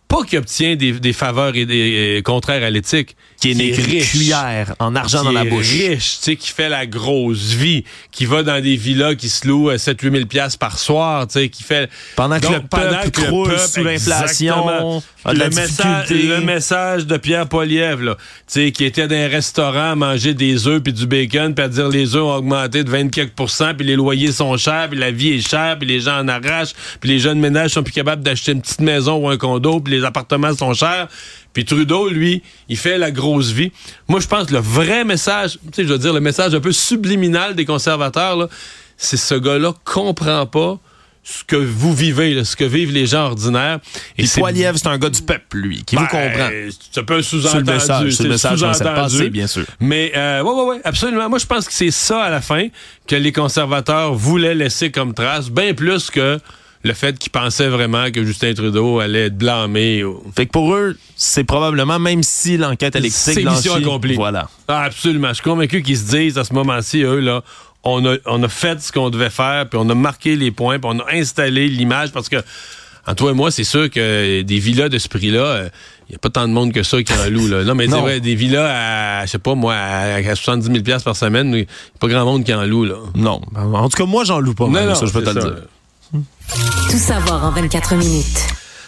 pas 0.09 0.23
qui 0.25 0.37
obtient 0.37 0.77
des, 0.77 0.93
des 0.93 1.13
faveurs 1.13 1.57
et 1.57 1.67
des, 1.67 2.23
contraires 2.25 2.63
à 2.63 2.71
l'éthique. 2.71 3.17
Qui 3.41 3.51
est 3.51 3.55
né 3.55 3.73
riche, 3.73 4.13
cuillère 4.13 4.75
en 4.79 4.97
argent 4.97 5.23
dans 5.23 5.33
la 5.33 5.45
bouche. 5.45 5.71
riche, 5.71 6.17
tu 6.19 6.23
sais, 6.23 6.37
qui 6.37 6.51
fait 6.51 6.71
la 6.71 6.87
grosse 6.87 7.53
vie, 7.53 7.85
qui 8.11 8.25
va 8.25 8.43
dans 8.43 8.63
des 8.63 8.77
villas 8.77 9.15
qui 9.15 9.29
se 9.29 9.47
louent 9.47 9.69
à 9.69 9.77
7 9.77 10.01
8 10.01 10.11
000 10.11 10.27
pièces 10.27 10.57
par 10.57 10.79
soir, 10.79 11.27
tu 11.27 11.35
sais, 11.35 11.49
qui 11.51 11.63
fait... 11.63 11.91
Pendant 12.15 12.41
que 12.41 12.47
le 12.47 12.63
peuple 12.63 13.11
croule 13.11 13.59
sous 13.59 13.85
l'inflation, 13.85 15.03
le, 15.27 15.51
message, 15.51 16.09
le 16.11 16.41
message 16.41 17.07
de 17.07 17.17
Pierre 17.19 17.47
Poilievre, 17.47 18.03
là, 18.03 18.15
tu 18.15 18.25
sais, 18.47 18.73
qui 18.73 18.85
était 18.87 19.07
dans 19.07 19.17
un 19.17 19.29
restaurant 19.29 19.91
à 19.93 19.95
manger 19.95 20.33
des 20.33 20.67
œufs 20.67 20.83
puis 20.83 20.95
du 20.95 21.07
bacon, 21.07 21.55
puis 21.55 21.65
à 21.65 21.69
dire 21.69 21.89
les 21.89 22.17
œufs 22.17 22.23
ont 22.23 22.37
augmenté 22.37 22.85
de 22.85 22.91
24% 22.91 23.75
puis 23.75 23.87
les 23.87 23.97
loyers 23.97 24.33
sont 24.33 24.57
chers, 24.57 24.89
puis 24.89 24.99
la 24.99 25.11
vie 25.11 25.35
est 25.35 25.47
chère, 25.47 25.77
puis 25.79 25.87
les 25.87 26.01
gens 26.01 26.21
en 26.21 26.29
arrachent, 26.29 26.75
puis 27.01 27.11
les 27.11 27.19
jeunes 27.19 27.39
ménages 27.39 27.73
sont 27.73 27.83
plus 27.83 27.93
capables 27.93 28.23
d'acheter 28.23 28.53
une 28.53 28.63
petite 28.63 28.81
maison 28.81 29.17
ou 29.17 29.29
un 29.29 29.37
condo, 29.37 29.81
puis 29.81 29.96
les 29.99 30.05
appartements 30.05 30.55
sont 30.55 30.75
chers. 30.75 31.09
Puis 31.53 31.65
Trudeau, 31.65 32.09
lui, 32.09 32.43
il 32.69 32.77
fait 32.77 32.99
la 32.99 33.11
grosse 33.11 33.51
vie. 33.51 33.73
Moi, 34.09 34.21
je 34.21 34.27
pense 34.27 34.47
que 34.47 34.53
le 34.53 34.61
vrai 34.61 35.05
message, 35.05 35.53
tu 35.53 35.59
sais, 35.73 35.85
je 35.85 35.93
veux 35.93 35.99
dire, 35.99 36.13
le 36.13 36.21
message 36.21 36.55
un 36.55 36.61
peu 36.61 36.73
subliminal 36.73 37.55
des 37.55 37.65
conservateurs, 37.65 38.49
c'est 38.97 39.17
ce 39.17 39.35
gars-là 39.35 39.73
comprend 39.85 40.47
pas 40.47 40.79
ce 41.27 41.43
que 41.43 41.57
vous 41.57 41.93
vivez, 41.93 42.45
ce 42.45 42.55
que 42.55 42.65
vivent 42.65 42.93
les 42.93 43.07
gens 43.07 43.25
ordinaires. 43.25 43.81
Et 44.17 44.27
Poiliev, 44.29 44.77
c'est 44.77 44.87
un 44.87 44.97
gars 44.97 45.09
du 45.09 45.23
peuple, 45.23 45.59
lui, 45.59 45.83
qui 45.83 45.97
vous 45.97 46.03
ben, 46.03 46.09
comprend. 46.09 46.49
C'est 46.93 47.01
un 47.01 47.05
peu 47.05 47.15
un 47.15 47.23
sous-entendu. 47.23 48.13
C'est 48.13 48.23
le 48.23 48.29
message, 48.29 48.59
sous-entendu. 48.61 49.31
bien 49.31 49.49
sûr. 49.49 49.65
Mais 49.81 50.13
euh, 50.15 50.43
ouais, 50.43 50.53
ouais, 50.53 50.67
ouais, 50.69 50.81
absolument. 50.85 51.29
Moi, 51.29 51.41
je 51.41 51.47
pense 51.47 51.67
que 51.67 51.73
c'est 51.73 51.91
ça 51.91 52.23
à 52.23 52.31
la 52.31 52.41
fin 52.41 52.69
que 53.09 53.17
les 53.17 53.33
conservateurs 53.33 54.15
voulaient 54.15 54.55
laisser 54.55 54.93
comme 54.93 55.15
trace, 55.15 55.51
bien 55.51 55.75
plus 55.75 56.11
que 56.11 56.39
le 56.87 56.95
fait 56.95 57.19
qu'ils 57.19 57.33
pensaient 57.33 57.69
vraiment 57.69 58.11
que 58.11 58.25
Justin 58.25 58.55
Trudeau 58.55 59.01
allait 59.01 59.27
être 59.27 59.37
blâmé. 59.37 60.03
Fait 60.35 60.47
que 60.47 60.53
pour 60.53 60.75
eux, 60.75 60.97
c'est 61.17 61.45
probablement, 61.45 61.99
même 61.99 62.23
si 62.23 62.57
l'enquête 62.57 62.97
électrique... 62.97 63.35
C'est 63.35 63.45
mission 63.45 63.75
accomplie. 63.75 64.15
Voilà. 64.15 64.49
Ah, 64.69 64.83
absolument. 64.85 65.29
Je 65.29 65.35
suis 65.35 65.45
convaincu 65.45 65.83
qu'ils 65.83 65.99
se 65.99 66.11
disent 66.11 66.39
à 66.39 66.45
ce 66.45 66.55
moment-ci, 66.55 67.03
eux, 67.03 67.21
là, 67.21 67.43
on 67.85 68.05
a, 68.07 68.17
on 68.27 68.43
a 68.43 68.49
fait 68.49 68.81
ce 68.81 68.93
qu'on 68.93 69.11
devait 69.11 69.31
faire, 69.31 69.69
puis 69.69 69.79
on 69.83 69.89
a 69.91 69.95
marqué 69.95 70.37
les 70.37 70.51
points, 70.51 70.79
puis 70.79 70.91
on 70.93 70.99
a 71.01 71.13
installé 71.13 71.69
l'image, 71.69 72.13
parce 72.13 72.29
que, 72.29 72.37
en 73.07 73.15
toi 73.15 73.31
et 73.31 73.35
moi, 73.35 73.51
c'est 73.51 73.65
sûr 73.65 73.91
que 73.91 74.43
des 74.43 74.59
villas 74.59 74.89
de 74.89 74.99
ce 74.99 75.09
prix-là... 75.09 75.59
il 75.61 75.65
euh, 75.67 75.69
n'y 76.11 76.15
a 76.17 76.19
pas 76.19 76.31
tant 76.31 76.47
de 76.47 76.53
monde 76.53 76.73
que 76.73 76.83
ça 76.83 77.03
qui 77.03 77.13
en 77.13 77.31
loue. 77.31 77.49
Là. 77.49 77.65
Non, 77.65 77.75
mais 77.75 77.87
vrai, 77.87 78.21
des 78.21 78.35
villas 78.35 78.67
à, 78.69 79.27
je 79.27 79.31
sais 79.33 79.39
pas 79.39 79.55
moi, 79.55 79.75
à, 79.75 80.35
70 80.35 80.83
000 80.85 81.01
par 81.05 81.17
semaine, 81.17 81.49
il 81.49 81.55
n'y 81.55 81.63
a 81.63 81.99
pas 81.99 82.09
grand 82.09 82.25
monde 82.25 82.45
qui 82.45 82.55
en 82.55 82.65
loue. 82.65 82.85
Là. 82.85 82.97
Non. 83.15 83.41
En 83.55 83.89
tout 83.89 83.97
cas, 83.97 84.07
moi, 84.07 84.25
j'en 84.25 84.41
loue 84.41 84.55
pas. 84.55 84.67
Non, 84.67 84.87
non, 84.87 84.95
ça, 84.95 85.07
je 85.07 85.13
peux 85.13 85.23
te 85.23 85.31
le 85.31 85.41
dire. 85.41 85.55
Tout 86.13 86.99
savoir 86.99 87.45
en 87.45 87.51
24 87.51 87.95
minutes. 87.97 88.47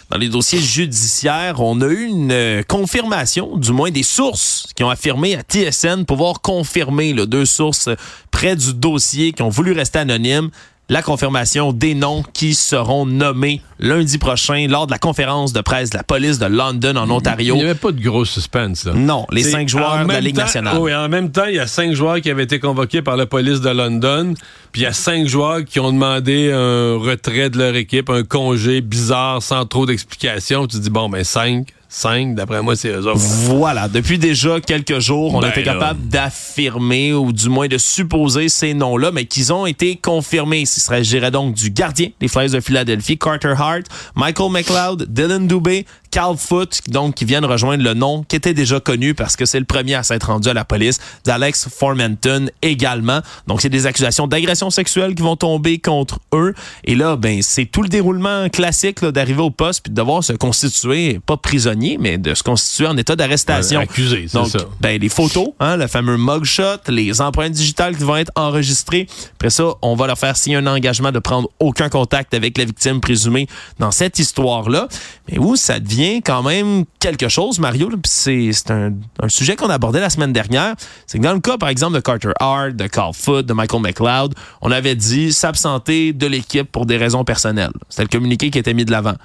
Dans 0.09 0.17
les 0.17 0.29
dossiers 0.29 0.59
judiciaires, 0.59 1.59
on 1.59 1.81
a 1.81 1.87
eu 1.87 2.05
une 2.05 2.31
euh, 2.31 2.63
confirmation, 2.63 3.57
du 3.57 3.71
moins 3.71 3.91
des 3.91 4.01
sources 4.01 4.67
qui 4.75 4.83
ont 4.83 4.89
affirmé 4.89 5.35
à 5.35 5.41
TSN 5.41 6.03
pouvoir 6.03 6.41
confirmer, 6.41 7.13
deux 7.13 7.45
sources 7.45 7.89
près 8.31 8.55
du 8.55 8.73
dossier 8.73 9.33
qui 9.33 9.43
ont 9.43 9.49
voulu 9.49 9.71
rester 9.71 9.99
anonymes, 9.99 10.49
la 10.89 11.03
confirmation 11.03 11.71
des 11.71 11.93
noms 11.93 12.23
qui 12.33 12.55
seront 12.55 13.05
nommés 13.05 13.61
lundi 13.79 14.17
prochain 14.17 14.67
lors 14.67 14.87
de 14.87 14.91
la 14.91 14.97
conférence 14.97 15.53
de 15.53 15.61
presse 15.61 15.91
de 15.91 15.97
la 15.97 16.03
police 16.03 16.39
de 16.39 16.47
London 16.47 16.95
en 16.95 17.09
Ontario. 17.09 17.55
Il 17.55 17.59
n'y 17.59 17.63
avait 17.63 17.75
pas 17.75 17.91
de 17.91 18.01
gros 18.01 18.25
suspense. 18.25 18.85
Là. 18.85 18.93
Non, 18.93 19.25
les 19.31 19.43
cinq 19.43 19.69
joueurs 19.69 20.05
de 20.05 20.11
la 20.11 20.19
Ligue 20.19 20.35
nationale. 20.37 20.77
Oui, 20.79 20.93
en 20.93 21.07
même 21.07 21.31
temps, 21.31 21.45
il 21.45 21.55
y 21.55 21.59
a 21.59 21.67
cinq 21.67 21.93
joueurs 21.93 22.19
qui 22.21 22.29
avaient 22.31 22.43
été 22.43 22.59
convoqués 22.59 23.01
par 23.01 23.17
la 23.17 23.25
police 23.25 23.61
de 23.61 23.69
London, 23.69 24.33
puis 24.71 24.81
il 24.81 24.83
y 24.85 24.87
a 24.87 24.93
cinq 24.93 25.27
joueurs 25.27 25.63
qui 25.63 25.79
ont 25.79 25.91
demandé 25.91 26.51
un 26.51 26.97
retrait 26.97 27.49
de 27.49 27.57
leur 27.57 27.75
équipe, 27.75 28.09
un 28.09 28.23
congé 28.23 28.81
bizarre 28.81 29.41
sans 29.41 29.65
trop 29.65 29.85
d'explications. 29.85 30.67
Tu 30.67 30.79
dis, 30.79 30.89
bon, 30.89 31.07
ben 31.07 31.23
cinq, 31.23 31.67
5, 31.91 32.35
d'après 32.35 32.61
moi, 32.61 32.75
c'est 32.75 32.89
eux 32.89 33.07
autres. 33.07 33.17
Voilà. 33.17 33.87
Depuis 33.87 34.19
déjà 34.19 34.61
quelques 34.61 34.99
jours, 34.99 35.33
on 35.33 35.39
ben 35.39 35.49
était 35.49 35.63
capable 35.63 36.07
d'affirmer 36.07 37.13
ou 37.13 37.33
du 37.33 37.49
moins 37.49 37.67
de 37.67 37.79
supposer 37.79 38.47
ces 38.47 38.75
noms-là, 38.75 39.11
mais 39.11 39.25
qu'ils 39.25 39.51
ont 39.51 39.65
été 39.65 39.95
confirmés. 39.95 40.67
Ce 40.67 40.79
serait, 40.79 41.03
je 41.03 41.09
dirais 41.09 41.31
donc, 41.31 41.55
du 41.55 41.71
gardien 41.71 42.09
des 42.19 42.27
Flyers 42.27 42.51
de 42.51 42.59
Philadelphie, 42.59 43.17
Carter 43.17 43.55
Hart, 43.57 43.85
Michael 44.15 44.51
McLeod, 44.51 45.07
Dylan 45.09 45.47
Dubé, 45.47 45.87
Carl 46.11 46.37
Foote, 46.37 46.81
donc, 46.87 47.15
qui 47.15 47.25
viennent 47.25 47.45
rejoindre 47.45 47.83
le 47.83 47.93
nom 47.93 48.23
qui 48.23 48.35
était 48.35 48.53
déjà 48.53 48.79
connu 48.79 49.13
parce 49.13 49.35
que 49.35 49.45
c'est 49.45 49.59
le 49.59 49.65
premier 49.65 49.95
à 49.95 50.03
s'être 50.03 50.27
rendu 50.27 50.49
à 50.49 50.53
la 50.53 50.65
police, 50.65 50.99
d'Alex 51.25 51.69
Formanton 51.69 52.49
également. 52.61 53.21
Donc, 53.47 53.61
c'est 53.61 53.69
des 53.69 53.85
accusations 53.85 54.27
d'agression 54.27 54.69
sexuelle 54.69 55.15
qui 55.15 55.21
vont 55.21 55.35
tomber 55.35 55.79
contre 55.79 56.19
eux. 56.33 56.53
Et 56.83 56.95
là, 56.95 57.15
ben, 57.15 57.41
c'est 57.41 57.65
tout 57.65 57.81
le 57.83 57.89
déroulement 57.89 58.49
classique 58.49 59.03
d'arriver 59.03 59.41
au 59.41 59.51
poste 59.51 59.83
puis 59.83 59.91
de 59.91 59.95
devoir 59.95 60.23
se 60.23 60.33
constituer, 60.33 61.19
pas 61.25 61.37
prisonnier, 61.37 61.97
mais 61.99 62.17
de 62.17 62.33
se 62.33 62.43
constituer 62.43 62.87
en 62.87 62.97
état 62.97 63.15
d'arrestation. 63.15 63.79
accusé, 63.79 64.25
c'est 64.27 64.45
ça. 64.45 64.59
Ben, 64.81 64.99
les 64.99 65.09
photos, 65.09 65.49
hein, 65.59 65.77
le 65.77 65.87
fameux 65.87 66.17
mugshot, 66.17 66.77
les 66.87 67.21
empreintes 67.21 67.53
digitales 67.53 67.95
qui 67.95 68.03
vont 68.03 68.15
être 68.15 68.31
enregistrées. 68.35 69.07
Après 69.33 69.49
ça, 69.49 69.65
on 69.81 69.95
va 69.95 70.07
leur 70.07 70.17
faire 70.17 70.35
signer 70.35 70.57
un 70.57 70.67
engagement 70.67 71.11
de 71.11 71.19
prendre 71.19 71.49
aucun 71.59 71.89
contact 71.89 72.33
avec 72.33 72.57
la 72.57 72.65
victime 72.65 72.99
présumée 72.99 73.47
dans 73.79 73.91
cette 73.91 74.19
histoire-là. 74.19 74.87
Mais 75.29 75.37
où 75.37 75.55
ça 75.55 75.79
devient 75.79 75.98
quand 76.23 76.43
même 76.43 76.85
quelque 76.99 77.27
chose, 77.27 77.59
Mario. 77.59 77.89
C'est 78.05 78.51
un, 78.69 78.93
sujet 79.27 79.55
qu'on 79.55 79.69
abordait 79.69 79.99
la 79.99 80.09
semaine 80.09 80.33
dernière. 80.33 80.75
C'est 81.05 81.17
que 81.17 81.23
dans 81.23 81.33
le 81.33 81.39
cas, 81.39 81.57
par 81.57 81.69
exemple, 81.69 81.95
de 81.95 81.99
Carter 81.99 82.31
Hart, 82.39 82.73
de 82.73 82.87
Carl 82.87 83.13
Foot, 83.13 83.45
de 83.45 83.53
Michael 83.53 83.81
McLeod, 83.81 84.33
on 84.61 84.71
avait 84.71 84.95
dit 84.95 85.33
s'absenter 85.33 86.13
de 86.13 86.27
l'équipe 86.27 86.71
pour 86.71 86.85
des 86.85 86.97
raisons 86.97 87.23
personnelles. 87.23 87.73
C'était 87.89 88.03
le 88.03 88.09
communiqué 88.09 88.49
qui 88.49 88.59
était 88.59 88.73
mis 88.73 88.85
de 88.85 88.91
l'avant. 88.91 89.15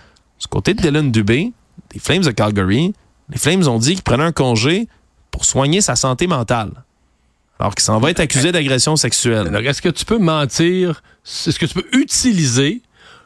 Du 0.41 0.47
côté 0.49 0.75
de 0.75 0.83
Dylan 0.83 1.11
Dubé, 1.11 1.53
des 1.93 1.99
Flames 1.99 2.23
de 2.23 2.31
Calgary, 2.31 2.93
les 3.31 3.39
Flames 3.39 3.67
ont 3.69 3.79
dit 3.79 3.95
qu'ils 3.95 4.03
prenaient 4.03 4.25
un 4.25 4.33
congé 4.33 4.89
pour 5.31 5.45
soigner 5.45 5.81
sa 5.81 5.97
santé 5.97 6.27
mentale. 6.27 6.71
Alors 7.59 7.75
qu'il 7.75 7.85
s'en 7.85 7.99
va 8.01 8.11
être 8.11 8.21
accusé 8.21 8.53
d'agression 8.53 8.97
sexuelle. 8.97 9.55
Est-ce 9.65 9.81
que 9.81 9.89
tu 9.89 10.05
peux 10.05 10.19
mentir? 10.19 11.03
Est-ce 11.25 11.59
que 11.59 11.67
tu 11.67 11.75
peux 11.75 11.87
utiliser 11.93 12.83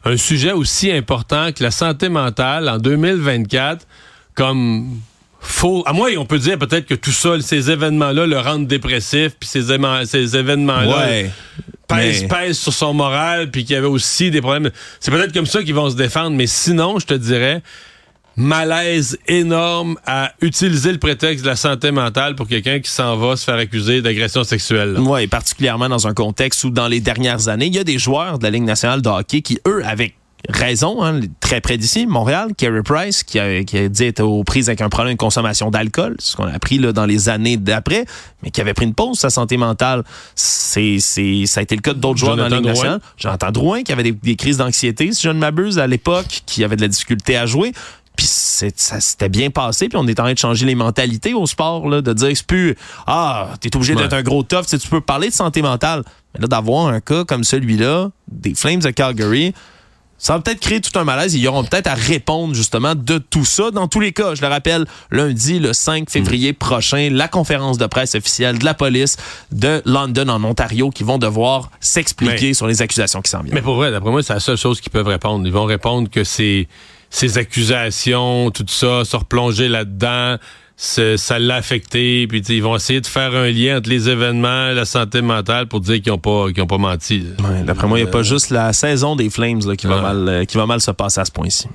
un 0.09 0.17
sujet 0.17 0.53
aussi 0.53 0.91
important 0.91 1.53
que 1.53 1.63
la 1.63 1.71
santé 1.71 2.09
mentale 2.09 2.69
en 2.69 2.79
2024 2.79 3.87
comme 4.35 5.01
faux. 5.41 5.83
À 5.87 5.93
moi, 5.93 6.09
on 6.17 6.25
peut 6.25 6.39
dire 6.39 6.59
peut-être 6.59 6.87
que 6.87 6.95
tout 6.95 7.13
ça, 7.13 7.41
ces 7.41 7.71
événements-là 7.71 8.27
le 8.27 8.39
rendent 8.39 8.67
dépressif, 8.67 9.33
puis 9.39 9.49
ces, 9.49 9.67
ces 10.07 10.37
événements-là 10.37 11.29
pèsent, 11.89 12.59
sur 12.59 12.73
son 12.73 12.95
moral, 12.95 13.51
puis 13.51 13.65
qu'il 13.65 13.75
y 13.75 13.77
avait 13.77 13.87
aussi 13.87 14.31
des 14.31 14.41
problèmes. 14.41 14.71
C'est 15.01 15.11
peut-être 15.11 15.33
comme 15.33 15.47
ça 15.47 15.63
qu'ils 15.63 15.75
vont 15.75 15.91
se 15.91 15.97
défendre, 15.97 16.37
mais 16.37 16.47
sinon, 16.47 16.99
je 16.99 17.07
te 17.07 17.15
dirais, 17.15 17.63
malaise 18.39 19.19
énorme 19.27 19.97
à 20.07 20.33
utiliser 20.41 20.93
le 20.93 20.99
prétexte 20.99 21.45
de 21.45 21.51
la 21.51 21.57
santé 21.57 21.91
mentale 21.91 22.37
pour 22.37 22.47
quelqu'un 22.47 22.79
qui 22.79 22.91
s'en 22.91 23.17
va 23.17 23.37
se 23.37 23.45
faire 23.45 23.57
accuser 23.57 24.01
d'agression 24.01 24.45
sexuelle. 24.45 24.97
Oui, 24.99 25.27
particulièrement 25.27 25.89
dans 25.89 26.07
un 26.07 26.15
contexte 26.15 26.63
où, 26.65 26.71
dans 26.71 26.89
les 26.89 27.01
dernières 27.01 27.49
années, 27.49 27.67
il 27.67 27.75
y 27.75 27.81
a 27.81 27.85
des 27.85 27.99
joueurs 27.99 28.39
de 28.39 28.45
la 28.45 28.51
Ligue 28.51 28.63
nationale 28.63 29.03
de 29.03 29.09
hockey 29.09 29.43
qui, 29.43 29.59
eux, 29.67 29.83
avec 29.85 30.15
raison, 30.49 31.03
hein, 31.03 31.21
très 31.41 31.61
près 31.61 31.77
d'ici, 31.77 32.07
Montréal, 32.07 32.51
Carey 32.57 32.83
Price, 32.85 33.25
qui 33.25 33.41
a, 33.41 33.65
qui 33.65 33.77
a 33.77 33.89
dit 33.89 34.05
être 34.05 34.21
aux 34.21 34.45
prises 34.45 34.69
avec 34.69 34.81
un 34.81 34.89
problème 34.89 35.15
de 35.15 35.19
consommation 35.19 35.71
d'alcool, 35.71 36.15
ce 36.21 36.37
qu'on 36.37 36.45
a 36.45 36.53
appris 36.53 36.79
là, 36.79 36.93
dans 36.93 37.07
les 37.07 37.29
années 37.29 37.57
d'après, 37.57 38.05
mais 38.43 38.53
qui 38.53 38.61
avait 38.61 38.73
pris 38.73 38.87
une 38.87 38.95
pause 38.95 39.19
sa 39.19 39.31
santé 39.31 39.57
mentale. 39.57 40.05
C'est, 40.37 40.99
c'est, 41.01 41.45
ça 41.47 41.59
a 41.59 41.63
été 41.65 41.75
le 41.75 41.81
cas 41.81 41.93
d'autres 41.93 42.19
joueurs 42.19 42.37
dans 42.37 42.49
la 42.49 42.57
Ligue 42.57 42.67
nationale. 42.67 43.01
J'entends 43.17 43.51
Drouin 43.51 43.83
qui 43.83 43.93
avait 43.93 44.05
des, 44.05 44.13
des 44.13 44.37
crises 44.37 44.59
d'anxiété, 44.59 45.11
si 45.13 45.23
je 45.23 45.31
ne 45.31 45.39
m'abuse, 45.41 45.81
à 45.81 45.89
l'époque, 45.89 46.43
qui 46.47 46.63
avait 46.63 46.77
de 46.77 46.83
la 46.83 46.89
difficulté 46.89 47.37
à 47.37 47.47
jouer. 47.47 47.73
Puis 48.19 48.27
ça 48.27 49.01
s'était 49.01 49.29
bien 49.29 49.51
passé, 49.51 49.89
puis 49.89 49.97
on 49.97 50.09
est 50.09 50.19
en 50.19 50.25
train 50.25 50.33
de 50.33 50.39
changer 50.39 50.67
les 50.67 50.75
mentalités 50.75 51.35
au 51.35 51.47
sport, 51.47 51.89
là, 51.89 52.03
de 52.03 52.13
dire 52.13 52.33
c'est 52.35 52.45
plus 52.45 52.75
ah, 53.07 53.51
t'es 53.61 53.75
obligé 53.77 53.95
d'être 53.95 54.13
un 54.13 54.25
gros 54.25 54.43
tough, 54.43 54.67
tu 54.67 54.89
peux 54.89 55.01
parler 55.01 55.29
de 55.29 55.35
santé 55.35 55.63
mentale. 55.63 56.03
Mais 56.35 56.41
là, 56.41 56.49
d'avoir 56.49 56.89
un 56.89 57.01
cas 57.01 57.25
comme 57.25 57.45
celui-là, 57.45 58.11
des 58.27 58.57
Flames 58.57 58.81
de 58.81 58.91
Calgary, 58.91 59.55
ça 60.19 60.33
va 60.33 60.41
peut-être 60.41 60.59
créer 60.59 60.81
tout 60.81 60.99
un 60.99 61.05
malaise. 61.05 61.37
Ils 61.37 61.47
auront 61.47 61.63
peut-être 61.63 61.87
à 61.87 61.95
répondre 61.95 62.57
justement 62.57 62.97
de 62.97 63.19
tout 63.19 63.45
ça. 63.45 63.71
Dans 63.71 63.87
tous 63.87 64.01
les 64.01 64.11
cas, 64.11 64.35
je 64.35 64.43
le 64.43 64.49
rappelle, 64.49 64.85
lundi, 65.13 65.61
le 65.61 65.73
5 65.73 66.11
février 66.11 66.53
prochain, 66.53 67.11
la 67.13 67.29
conférence 67.29 67.79
de 67.79 67.87
presse 67.87 68.17
officielle 68.17 68.59
de 68.59 68.65
la 68.65 68.75
police 68.75 69.17
de 69.53 69.81
London 69.85 70.29
en 70.29 70.43
Ontario 70.43 70.91
qui 70.91 71.05
vont 71.05 71.19
devoir 71.19 71.71
s'expliquer 71.79 72.53
sur 72.53 72.67
les 72.67 72.83
accusations 72.83 73.23
qui 73.23 73.31
s'en 73.31 73.43
viennent. 73.43 73.55
Mais 73.55 73.63
pour 73.63 73.77
vrai, 73.77 73.93
d'après 73.93 74.11
moi, 74.11 74.25
c'est 74.25 74.35
la 74.35 74.41
seule 74.41 74.57
chose 74.57 74.81
qu'ils 74.81 74.91
peuvent 74.91 75.07
répondre. 75.07 75.47
Ils 75.47 75.53
vont 75.53 75.67
répondre 75.67 76.11
que 76.11 76.25
c'est 76.25 76.67
ces 77.11 77.39
accusations, 77.39 78.51
tout 78.51 78.67
ça, 78.69 79.05
se 79.05 79.17
replonger 79.17 79.69
là-dedans, 79.69 80.37
ça 80.77 81.39
l'a 81.39 81.57
affecté, 81.57 82.27
puis 82.29 82.41
ils 82.41 82.63
vont 82.63 82.77
essayer 82.77 83.01
de 83.01 83.07
faire 83.07 83.35
un 83.35 83.51
lien 83.51 83.79
entre 83.79 83.91
les 83.91 84.09
événements 84.09 84.71
et 84.71 84.75
la 84.75 84.85
santé 84.85 85.23
mentale 85.23 85.67
pour 85.67 85.81
dire 85.81 86.01
qu'ils 86.01 86.13
n'ont 86.13 86.19
pas, 86.19 86.53
qu'ils 86.53 86.63
ont 86.63 86.69
pas 86.69 86.79
menti. 86.79 87.25
D'après 87.65 87.89
moi, 87.89 87.99
il 87.99 88.05
n'y 88.05 88.09
a 88.09 88.13
pas 88.13 88.23
juste 88.23 88.51
la 88.51 88.73
saison 88.73 89.17
des 89.17 89.29
Flames 89.29 89.61
là, 89.67 89.75
qui, 89.75 89.87
va 89.87 90.01
mal, 90.01 90.29
euh, 90.29 90.45
qui 90.45 90.57
va 90.57 90.67
mal 90.67 90.81
se 90.81 90.91
passer 90.93 91.21
à 91.21 91.25
ce 91.25 91.33
point-ci. 91.33 91.67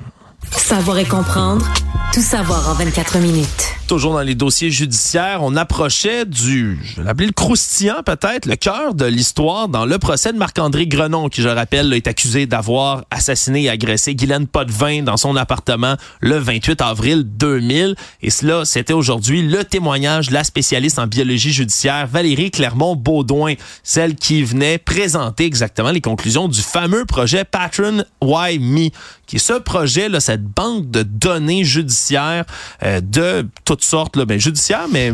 Savoir 0.51 0.97
et 0.99 1.05
comprendre, 1.05 1.65
tout 2.13 2.21
savoir 2.21 2.69
en 2.69 2.73
24 2.73 3.19
minutes. 3.19 3.75
Toujours 3.87 4.13
dans 4.13 4.21
les 4.21 4.33
dossiers 4.33 4.71
judiciaires, 4.71 5.39
on 5.41 5.57
approchait 5.57 6.25
du, 6.25 6.79
je 6.83 6.95
vais 6.95 7.03
l'appeler 7.03 7.27
le 7.27 7.33
croustillant 7.33 8.01
peut-être, 8.03 8.45
le 8.45 8.55
cœur 8.55 8.95
de 8.95 9.05
l'histoire 9.05 9.67
dans 9.67 9.85
le 9.85 9.99
procès 9.99 10.31
de 10.31 10.37
Marc-André 10.37 10.87
Grenon, 10.87 11.27
qui, 11.27 11.41
je 11.41 11.49
rappelle, 11.49 11.93
est 11.93 12.07
accusé 12.07 12.45
d'avoir 12.45 13.03
assassiné 13.11 13.63
et 13.63 13.69
agressé 13.69 14.15
Guylaine 14.15 14.47
Potvin 14.47 15.03
dans 15.03 15.17
son 15.17 15.35
appartement 15.35 15.95
le 16.21 16.37
28 16.37 16.81
avril 16.81 17.23
2000. 17.25 17.95
Et 18.21 18.29
cela, 18.29 18.63
c'était 18.63 18.93
aujourd'hui 18.93 19.41
le 19.41 19.65
témoignage 19.65 20.29
de 20.29 20.33
la 20.33 20.45
spécialiste 20.45 20.97
en 20.97 21.07
biologie 21.07 21.51
judiciaire 21.51 22.07
Valérie 22.07 22.51
Clermont-Baudouin, 22.51 23.55
celle 23.83 24.15
qui 24.15 24.43
venait 24.43 24.77
présenter 24.77 25.45
exactement 25.45 25.91
les 25.91 26.01
conclusions 26.01 26.47
du 26.47 26.61
fameux 26.61 27.05
projet 27.05 27.43
Patron 27.43 28.05
Why 28.21 28.59
Me, 28.59 28.89
qui 29.27 29.37
est 29.37 29.39
ce 29.39 29.53
projet, 29.53 30.09
là, 30.09 30.19
cette 30.19 30.43
banque 30.43 30.89
de 30.89 31.03
données 31.03 31.63
judiciaires 31.63 32.45
euh, 32.83 33.01
de 33.01 33.47
toutes 33.75 33.83
sortes, 33.83 34.15
là, 34.15 34.25
ben, 34.25 34.39
judiciaires, 34.39 34.87
mais 34.91 35.11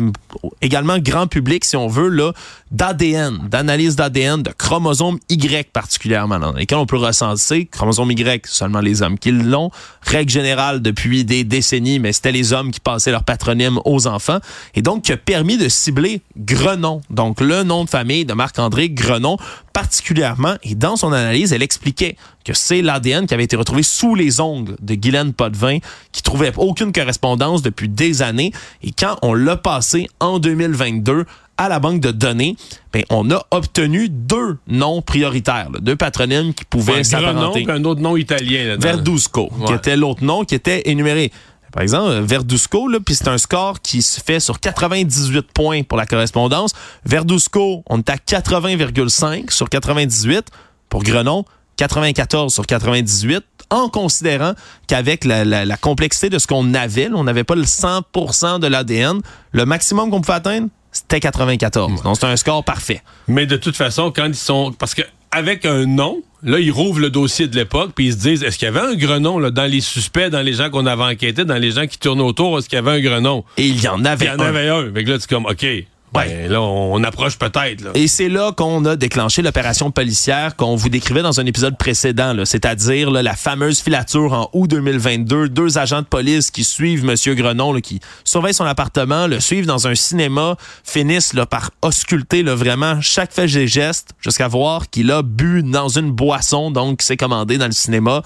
également 0.60 0.98
grand 0.98 1.26
public, 1.26 1.64
si 1.64 1.76
on 1.76 1.88
veut, 1.88 2.08
là, 2.08 2.32
d'ADN, 2.70 3.48
d'analyse 3.48 3.96
d'ADN, 3.96 4.42
de 4.42 4.50
chromosomes 4.50 5.18
Y 5.28 5.68
particulièrement, 5.72 6.38
dans 6.38 6.52
lesquels 6.52 6.78
on 6.78 6.86
peut 6.86 6.96
recenser 6.96 7.66
chromosomes 7.66 8.10
Y, 8.12 8.46
seulement 8.46 8.80
les 8.80 9.02
hommes 9.02 9.18
qui 9.18 9.32
l'ont, 9.32 9.70
règle 10.02 10.30
générale 10.30 10.80
depuis 10.82 11.24
des 11.24 11.44
décennies, 11.44 11.98
mais 11.98 12.12
c'était 12.12 12.32
les 12.32 12.52
hommes 12.52 12.70
qui 12.70 12.80
passaient 12.80 13.10
leur 13.10 13.24
patronyme 13.24 13.80
aux 13.84 14.06
enfants, 14.06 14.38
et 14.74 14.82
donc 14.82 15.02
qui 15.02 15.12
a 15.12 15.16
permis 15.16 15.56
de 15.56 15.68
cibler 15.68 16.22
Grenon, 16.36 17.00
donc 17.10 17.40
le 17.40 17.62
nom 17.62 17.84
de 17.84 17.90
famille 17.90 18.24
de 18.24 18.34
Marc-André 18.34 18.90
Grenon, 18.90 19.36
particulièrement, 19.72 20.54
et 20.62 20.74
dans 20.74 20.96
son 20.96 21.12
analyse, 21.12 21.52
elle 21.52 21.62
expliquait 21.62 22.16
que 22.44 22.52
c'est 22.52 22.82
l'ADN 22.82 23.26
qui 23.26 23.34
avait 23.34 23.44
été 23.44 23.56
retrouvé 23.56 23.82
sous 23.82 24.14
les 24.14 24.40
ongles 24.40 24.76
de 24.80 24.94
Guylaine 24.94 25.32
Potvin, 25.32 25.78
qui 26.12 26.22
trouvait 26.22 26.52
aucune 26.56 26.92
correspondance 26.92 27.62
depuis 27.62 27.88
des 27.88 28.22
années, 28.22 28.52
et 28.82 28.92
quand 28.92 29.16
on 29.22 29.34
l'a 29.34 29.56
passé 29.56 30.08
en 30.20 30.38
2022 30.38 31.24
à 31.60 31.68
la 31.68 31.78
banque 31.78 32.00
de 32.00 32.10
données, 32.10 32.56
ben, 32.90 33.04
on 33.10 33.30
a 33.30 33.46
obtenu 33.50 34.08
deux 34.08 34.56
noms 34.66 35.02
prioritaires, 35.02 35.68
deux 35.82 35.94
patronymes 35.94 36.54
qui 36.54 36.64
pouvaient 36.64 37.04
s'apparenter. 37.04 37.64
Grenon, 37.64 37.74
puis 37.74 37.82
un 37.82 37.84
autre 37.84 38.00
nom 38.00 38.16
italien. 38.16 38.76
Verduzco, 38.80 39.50
qui 39.66 39.74
était 39.74 39.96
l'autre 39.96 40.24
nom 40.24 40.44
qui 40.44 40.54
était 40.54 40.88
énuméré. 40.88 41.30
Par 41.72 41.82
exemple, 41.82 42.20
Verduzco, 42.20 42.88
là, 42.88 42.98
puis 43.04 43.14
c'est 43.14 43.28
un 43.28 43.38
score 43.38 43.80
qui 43.80 44.02
se 44.02 44.20
fait 44.20 44.40
sur 44.40 44.58
98 44.60 45.52
points 45.52 45.82
pour 45.82 45.96
la 45.98 46.06
correspondance. 46.06 46.72
Verduzco, 47.04 47.82
on 47.88 47.98
est 47.98 48.10
à 48.10 48.16
80,5 48.16 49.50
sur 49.50 49.68
98. 49.68 50.46
Pour 50.88 51.02
Grenon, 51.04 51.44
94 51.76 52.52
sur 52.52 52.66
98, 52.66 53.44
en 53.70 53.88
considérant 53.88 54.54
qu'avec 54.88 55.24
la, 55.24 55.44
la- 55.44 55.64
la 55.64 55.76
complexité 55.76 56.28
de 56.28 56.38
ce 56.38 56.46
qu'on 56.46 56.74
avait, 56.74 57.08
là, 57.08 57.14
on 57.16 57.24
n'avait 57.24 57.44
pas 57.44 57.54
le 57.54 57.62
100% 57.62 58.58
de 58.58 58.66
l'ADN, 58.66 59.20
le 59.52 59.64
maximum 59.64 60.10
qu'on 60.10 60.20
pouvait 60.20 60.34
atteindre, 60.38 60.68
c'était 60.92 61.20
94. 61.20 62.02
Donc, 62.02 62.16
c'est 62.18 62.26
un 62.26 62.36
score 62.36 62.64
parfait. 62.64 63.02
Mais 63.28 63.46
de 63.46 63.56
toute 63.56 63.76
façon, 63.76 64.10
quand 64.14 64.26
ils 64.26 64.34
sont. 64.34 64.72
Parce 64.76 64.94
que 64.94 65.02
avec 65.32 65.64
un 65.64 65.86
nom, 65.86 66.22
là, 66.42 66.58
ils 66.58 66.70
rouvrent 66.72 67.00
le 67.00 67.10
dossier 67.10 67.46
de 67.46 67.54
l'époque, 67.56 67.92
puis 67.94 68.06
ils 68.06 68.12
se 68.14 68.18
disent 68.18 68.42
est-ce 68.42 68.58
qu'il 68.58 68.66
y 68.66 68.68
avait 68.68 68.80
un 68.80 68.94
grenon 68.94 69.38
là, 69.38 69.50
dans 69.50 69.70
les 69.70 69.80
suspects, 69.80 70.28
dans 70.30 70.42
les 70.42 70.54
gens 70.54 70.70
qu'on 70.70 70.86
avait 70.86 71.04
enquêtés, 71.04 71.44
dans 71.44 71.56
les 71.58 71.70
gens 71.72 71.86
qui 71.86 71.98
tournent 71.98 72.20
autour, 72.20 72.58
est-ce 72.58 72.68
qu'il 72.68 72.76
y 72.76 72.78
avait 72.80 72.90
un 72.92 73.00
grenon? 73.00 73.44
Et 73.56 73.66
il 73.66 73.80
y 73.80 73.88
en 73.88 74.04
avait 74.04 74.26
Il 74.26 74.28
y 74.28 74.30
en 74.32 74.40
un. 74.40 74.46
avait 74.46 74.68
un. 74.68 74.92
Fait 74.92 75.04
que 75.04 75.10
là, 75.10 75.18
tu 75.18 75.24
es 75.24 75.26
comme 75.28 75.46
OK. 75.46 75.66
Ben, 76.12 76.50
là, 76.50 76.60
on, 76.60 77.02
approche 77.04 77.38
peut-être. 77.38 77.82
là. 77.82 77.90
Et 77.94 78.08
c'est 78.08 78.28
là 78.28 78.52
qu'on 78.52 78.84
a 78.84 78.96
déclenché 78.96 79.42
l'opération 79.42 79.90
policière 79.90 80.56
qu'on 80.56 80.74
vous 80.74 80.88
décrivait 80.88 81.22
dans 81.22 81.38
un 81.38 81.46
épisode 81.46 81.78
précédent, 81.78 82.34
c'est-à-dire 82.44 83.10
la 83.10 83.34
fameuse 83.36 83.80
filature 83.80 84.32
en 84.32 84.50
août 84.52 84.68
2022, 84.68 85.48
deux 85.48 85.78
agents 85.78 86.02
de 86.02 86.06
police 86.06 86.50
qui 86.50 86.64
suivent 86.64 87.04
Monsieur 87.04 87.34
Grenon, 87.34 87.72
là, 87.72 87.80
qui 87.80 88.00
surveillent 88.24 88.54
son 88.54 88.64
appartement, 88.64 89.26
le 89.26 89.40
suivent 89.40 89.66
dans 89.66 89.86
un 89.86 89.94
cinéma, 89.94 90.56
finissent 90.84 91.32
là, 91.32 91.46
par 91.46 91.70
ausculter 91.82 92.42
là, 92.42 92.54
vraiment 92.54 93.00
chaque 93.00 93.32
fait 93.32 93.44
et 93.44 93.66
geste 93.66 94.10
jusqu'à 94.20 94.48
voir 94.48 94.90
qu'il 94.90 95.10
a 95.10 95.22
bu 95.22 95.62
dans 95.62 95.88
une 95.88 96.10
boisson, 96.10 96.70
donc 96.70 96.98
qui 96.98 97.06
s'est 97.06 97.16
commandé 97.16 97.58
dans 97.58 97.66
le 97.66 97.72
cinéma. 97.72 98.22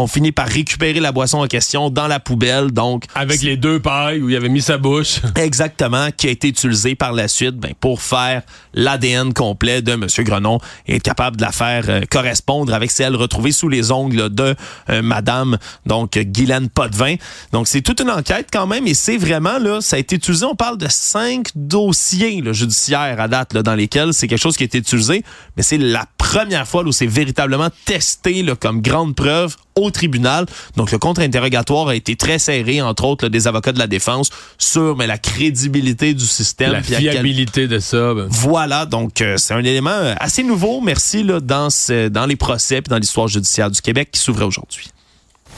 On 0.00 0.06
finit 0.06 0.30
par 0.30 0.46
récupérer 0.46 1.00
la 1.00 1.10
boisson 1.10 1.38
en 1.38 1.48
question 1.48 1.90
dans 1.90 2.06
la 2.06 2.20
poubelle, 2.20 2.70
donc 2.70 3.06
Avec 3.16 3.42
les 3.42 3.56
deux 3.56 3.80
pailles 3.80 4.22
où 4.22 4.28
il 4.28 4.36
avait 4.36 4.48
mis 4.48 4.62
sa 4.62 4.78
bouche. 4.78 5.18
Exactement, 5.34 6.10
qui 6.16 6.28
a 6.28 6.30
été 6.30 6.46
utilisé 6.46 6.94
par 6.94 7.12
la 7.12 7.26
suite 7.26 7.56
ben, 7.56 7.72
pour 7.80 8.00
faire 8.00 8.42
l'ADN 8.74 9.34
complet 9.34 9.82
de 9.82 9.94
M. 9.94 10.06
Grenon 10.18 10.60
et 10.86 10.96
être 10.96 11.02
capable 11.02 11.36
de 11.36 11.42
la 11.42 11.50
faire 11.50 11.86
euh, 11.88 12.02
correspondre 12.08 12.72
avec 12.72 12.92
celle 12.92 13.16
retrouvée 13.16 13.50
sous 13.50 13.68
les 13.68 13.90
ongles 13.90 14.32
de 14.32 14.54
euh, 14.88 15.02
Madame 15.02 15.58
donc 15.84 16.16
Guylaine 16.16 16.68
Potvin. 16.68 17.16
Donc 17.50 17.66
c'est 17.66 17.82
toute 17.82 18.00
une 18.00 18.10
enquête 18.10 18.50
quand 18.52 18.68
même 18.68 18.86
et 18.86 18.94
c'est 18.94 19.16
vraiment 19.16 19.58
là, 19.58 19.80
ça 19.80 19.96
a 19.96 19.98
été 19.98 20.14
utilisé. 20.14 20.46
On 20.46 20.54
parle 20.54 20.78
de 20.78 20.86
cinq 20.88 21.48
dossiers 21.56 22.40
là, 22.40 22.52
judiciaires 22.52 23.20
à 23.20 23.26
date 23.26 23.52
là, 23.52 23.64
dans 23.64 23.74
lesquels 23.74 24.14
c'est 24.14 24.28
quelque 24.28 24.38
chose 24.38 24.56
qui 24.56 24.62
a 24.62 24.66
été 24.66 24.78
utilisé, 24.78 25.24
mais 25.56 25.64
c'est 25.64 25.76
la 25.76 26.06
première 26.18 26.68
fois 26.68 26.84
là, 26.84 26.90
où 26.90 26.92
c'est 26.92 27.06
véritablement 27.06 27.70
testé 27.84 28.44
là, 28.44 28.54
comme 28.54 28.80
grande 28.80 29.16
preuve 29.16 29.56
au 29.82 29.90
tribunal. 29.90 30.46
Donc, 30.76 30.90
le 30.90 30.98
contre-interrogatoire 30.98 31.88
a 31.88 31.94
été 31.94 32.16
très 32.16 32.38
serré, 32.38 32.80
entre 32.82 33.04
autres, 33.04 33.24
là, 33.24 33.28
des 33.28 33.46
avocats 33.46 33.72
de 33.72 33.78
la 33.78 33.86
défense, 33.86 34.30
sur 34.58 34.96
mais, 34.96 35.06
la 35.06 35.18
crédibilité 35.18 36.14
du 36.14 36.26
système. 36.26 36.72
La 36.72 36.82
quel- 36.82 36.98
fiabilité 37.00 37.68
de 37.68 37.78
ça. 37.78 38.14
ben. 38.14 38.26
Voilà, 38.30 38.86
donc 38.86 39.20
euh, 39.20 39.36
c'est 39.36 39.54
un 39.54 39.60
élément 39.64 39.90
euh, 39.90 40.14
assez 40.20 40.42
nouveau, 40.42 40.80
merci, 40.80 41.22
là, 41.22 41.40
dans, 41.40 41.70
ce- 41.70 42.08
dans 42.08 42.26
les 42.26 42.36
procès 42.36 42.82
puis 42.82 42.90
dans 42.90 42.98
l'histoire 42.98 43.28
judiciaire 43.28 43.70
du 43.70 43.80
Québec 43.80 44.10
qui 44.12 44.20
s'ouvrait 44.20 44.44
aujourd'hui. 44.44 44.90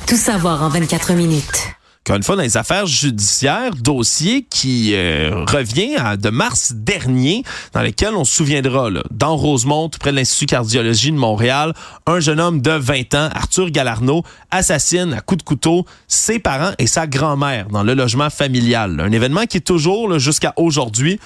Tout 0.07 0.17
savoir 0.17 0.63
en 0.63 0.69
24 0.69 1.13
minutes. 1.15 1.45
Encore 2.07 2.17
une 2.17 2.23
fois, 2.23 2.37
dans 2.37 2.43
les 2.43 2.57
affaires 2.57 2.87
judiciaires, 2.87 3.75
dossier 3.75 4.47
qui 4.49 4.95
euh, 4.95 5.45
revient 5.45 5.97
de 6.19 6.31
mars 6.31 6.73
dernier, 6.75 7.45
dans 7.75 7.83
lequel 7.83 8.15
on 8.15 8.25
se 8.25 8.37
souviendra, 8.37 8.89
dans 9.11 9.37
Rosemont, 9.37 9.91
près 9.91 10.11
de 10.11 10.17
l'Institut 10.17 10.47
cardiologie 10.47 11.13
de 11.13 11.19
Montréal, 11.19 11.75
un 12.07 12.19
jeune 12.19 12.41
homme 12.41 12.63
de 12.63 12.71
20 12.71 13.15
ans, 13.15 13.29
Arthur 13.35 13.71
Galarno, 13.71 14.23
assassine 14.51 15.13
à 15.13 15.21
coups 15.21 15.41
de 15.41 15.43
couteau 15.43 15.85
ses 16.09 16.39
parents 16.39 16.73
et 16.79 16.87
sa 16.87 17.07
grand-mère 17.07 17.69
dans 17.69 17.83
le 17.83 17.93
logement 17.93 18.31
familial. 18.31 18.99
Un 18.99 19.13
événement 19.13 19.45
qui 19.45 19.59
est 19.59 19.61
toujours, 19.61 20.19
jusqu'à 20.19 20.55
aujourd'hui, 20.57 21.21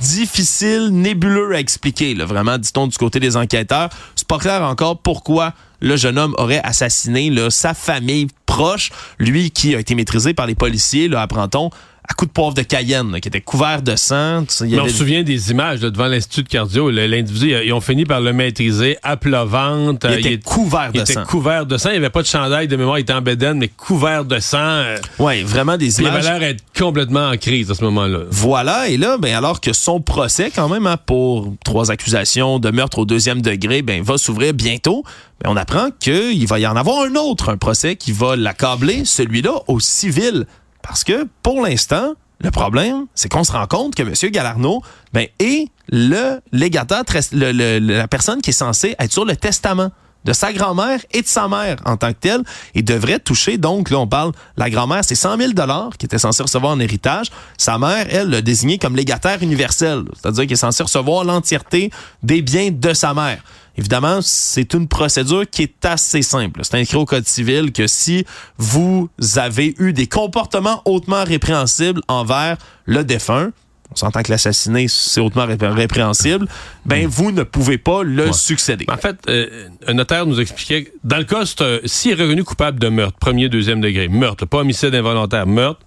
difficile, 0.00 0.88
nébuleux 0.90 1.54
à 1.54 1.60
expliquer, 1.60 2.14
là, 2.14 2.24
vraiment, 2.24 2.58
dit-on 2.58 2.86
du 2.86 2.96
côté 2.96 3.20
des 3.20 3.36
enquêteurs. 3.36 3.90
C'est 4.14 4.26
pas 4.26 4.38
clair 4.38 4.62
encore 4.62 4.98
pourquoi 4.98 5.54
le 5.80 5.96
jeune 5.96 6.18
homme 6.18 6.34
aurait 6.38 6.60
assassiné 6.64 7.30
là, 7.30 7.50
sa 7.50 7.74
famille 7.74 8.28
proche, 8.46 8.90
lui 9.18 9.50
qui 9.50 9.74
a 9.74 9.78
été 9.78 9.94
maîtrisé 9.94 10.34
par 10.34 10.46
les 10.46 10.54
policiers, 10.54 11.08
là, 11.08 11.22
apprend-on, 11.22 11.70
à 12.10 12.14
coups 12.14 12.28
de 12.30 12.32
poivre 12.32 12.54
de 12.54 12.62
Cayenne, 12.62 13.12
là, 13.12 13.20
qui 13.20 13.28
était 13.28 13.42
couvert 13.42 13.82
de 13.82 13.94
sang. 13.94 14.44
Tu 14.48 14.54
sais, 14.54 14.64
il 14.64 14.70
y 14.72 14.76
Mais 14.76 14.80
on 14.80 14.88
se 14.88 14.94
souvient 14.94 15.22
des 15.22 15.50
images 15.50 15.82
là, 15.82 15.90
devant 15.90 16.06
l'Institut 16.06 16.42
de 16.42 16.48
cardio. 16.48 16.88
L'individu, 16.90 17.52
ils 17.64 17.72
ont 17.74 17.82
fini 17.82 18.06
par 18.06 18.22
le 18.22 18.32
maîtriser 18.32 18.96
à 19.02 19.18
plat 19.18 19.44
ventre. 19.44 20.06
il 20.08 20.14
Euh, 20.14 20.18
était 20.18 20.38
couvert 20.38 20.90
il 20.94 20.96
de 20.98 21.02
était 21.02 21.12
sang. 21.12 21.24
couvert 21.24 21.66
de 21.66 21.76
sang. 21.76 21.90
Il 21.90 21.92
n'y 21.92 21.98
avait 21.98 22.08
pas 22.10 22.22
de 22.22 22.26
chandail 22.26 22.66
de 22.66 22.76
mémoire. 22.76 22.98
Il 22.98 23.02
était 23.02 23.12
en 23.12 23.20
bédaine, 23.20 23.58
mais 23.58 23.68
couvert 23.68 24.24
de 24.24 24.38
sang. 24.38 24.56
Euh, 24.58 24.96
Ouais, 25.18 25.42
vraiment 25.42 25.76
des 25.76 26.00
Il 26.00 26.06
avait 26.06 26.20
images. 26.20 26.24
l'air 26.30 26.40
d'être 26.40 26.64
complètement 26.78 27.28
en 27.28 27.36
crise 27.36 27.70
à 27.70 27.74
ce 27.74 27.84
moment-là. 27.84 28.20
Voilà, 28.30 28.88
et 28.88 28.96
là, 28.96 29.18
ben, 29.18 29.34
alors 29.34 29.60
que 29.60 29.74
son 29.74 30.00
procès, 30.00 30.50
quand 30.54 30.68
même, 30.70 30.86
hein, 30.86 30.96
pour 31.04 31.52
trois 31.62 31.90
accusations 31.90 32.58
de 32.58 32.70
meurtre 32.70 33.00
au 33.00 33.04
deuxième 33.04 33.42
degré, 33.42 33.82
ben, 33.82 34.02
va 34.02 34.16
s'ouvrir 34.16 34.54
bientôt, 34.54 35.04
ben, 35.42 35.50
on 35.50 35.56
apprend 35.56 35.88
qu'il 36.00 36.46
va 36.46 36.58
y 36.58 36.66
en 36.66 36.74
avoir 36.76 37.02
un 37.04 37.14
autre, 37.16 37.50
un 37.50 37.58
procès 37.58 37.96
qui 37.96 38.12
va 38.12 38.34
l'accabler, 38.34 39.04
celui-là 39.04 39.52
au 39.66 39.78
civil. 39.78 40.46
Parce 40.82 41.04
que, 41.04 41.26
pour 41.42 41.62
l'instant, 41.62 42.14
le 42.40 42.50
problème, 42.50 43.06
c'est 43.14 43.28
qu'on 43.28 43.44
se 43.44 43.52
rend 43.52 43.66
compte 43.66 43.94
que 43.94 44.02
M. 44.02 44.14
Galarno 44.30 44.82
ben, 45.12 45.26
est 45.38 45.68
le 45.90 46.40
légataire, 46.52 47.02
la 47.32 48.08
personne 48.08 48.40
qui 48.40 48.50
est 48.50 48.52
censée 48.52 48.94
être 48.98 49.12
sur 49.12 49.24
le 49.24 49.34
testament 49.34 49.90
de 50.24 50.32
sa 50.32 50.52
grand-mère 50.52 51.00
et 51.12 51.22
de 51.22 51.26
sa 51.26 51.48
mère 51.48 51.76
en 51.84 51.96
tant 51.96 52.12
que 52.12 52.18
telle 52.18 52.42
et 52.74 52.82
devrait 52.82 53.18
toucher, 53.18 53.56
donc, 53.56 53.90
là, 53.90 53.98
on 53.98 54.06
parle, 54.06 54.32
la 54.56 54.68
grand-mère, 54.68 55.02
c'est 55.04 55.14
100 55.14 55.38
000 55.38 55.52
qui 55.98 56.06
était 56.06 56.18
censé 56.18 56.42
recevoir 56.42 56.72
en 56.72 56.80
héritage. 56.80 57.30
Sa 57.56 57.78
mère, 57.78 58.06
elle, 58.10 58.28
l'a 58.28 58.42
désigné 58.42 58.78
comme 58.78 58.94
légataire 58.94 59.42
universel, 59.42 60.02
c'est-à-dire 60.20 60.42
qu'il 60.42 60.52
est 60.52 60.56
censé 60.56 60.82
recevoir 60.82 61.24
l'entièreté 61.24 61.90
des 62.22 62.42
biens 62.42 62.70
de 62.70 62.92
sa 62.92 63.14
mère. 63.14 63.42
Évidemment, 63.78 64.18
c'est 64.22 64.74
une 64.74 64.88
procédure 64.88 65.44
qui 65.48 65.62
est 65.62 65.84
assez 65.86 66.20
simple. 66.22 66.60
C'est 66.64 66.74
inscrit 66.78 66.96
au 66.98 67.04
Code 67.06 67.26
civil 67.26 67.72
que 67.72 67.86
si 67.86 68.24
vous 68.58 69.08
avez 69.36 69.74
eu 69.78 69.92
des 69.92 70.06
comportements 70.08 70.82
hautement 70.84 71.22
répréhensibles 71.24 72.00
envers 72.08 72.58
le 72.86 73.04
défunt, 73.04 73.52
on 73.92 73.96
s'entend 73.96 74.22
que 74.22 74.30
l'assassiné, 74.32 74.86
c'est 74.88 75.20
hautement 75.20 75.46
ré- 75.46 75.56
répréhensible, 75.60 76.46
ben 76.84 77.06
vous 77.06 77.30
ne 77.32 77.42
pouvez 77.44 77.78
pas 77.78 78.02
le 78.02 78.26
Ouais. 78.26 78.32
succéder. 78.34 78.84
En 78.88 78.96
fait, 78.98 79.16
euh, 79.30 79.68
un 79.86 79.94
notaire 79.94 80.26
nous 80.26 80.40
expliquait 80.40 80.92
dans 81.04 81.16
le 81.16 81.24
cas, 81.24 81.44
un- 81.60 81.78
s'il 81.86 82.10
est 82.10 82.22
reconnu 82.22 82.44
coupable 82.44 82.78
de 82.80 82.88
meurtre, 82.88 83.16
premier, 83.18 83.48
deuxième 83.48 83.80
degré, 83.80 84.08
meurtre, 84.08 84.44
pas 84.44 84.58
homicide 84.58 84.94
involontaire, 84.94 85.46
meurtre, 85.46 85.80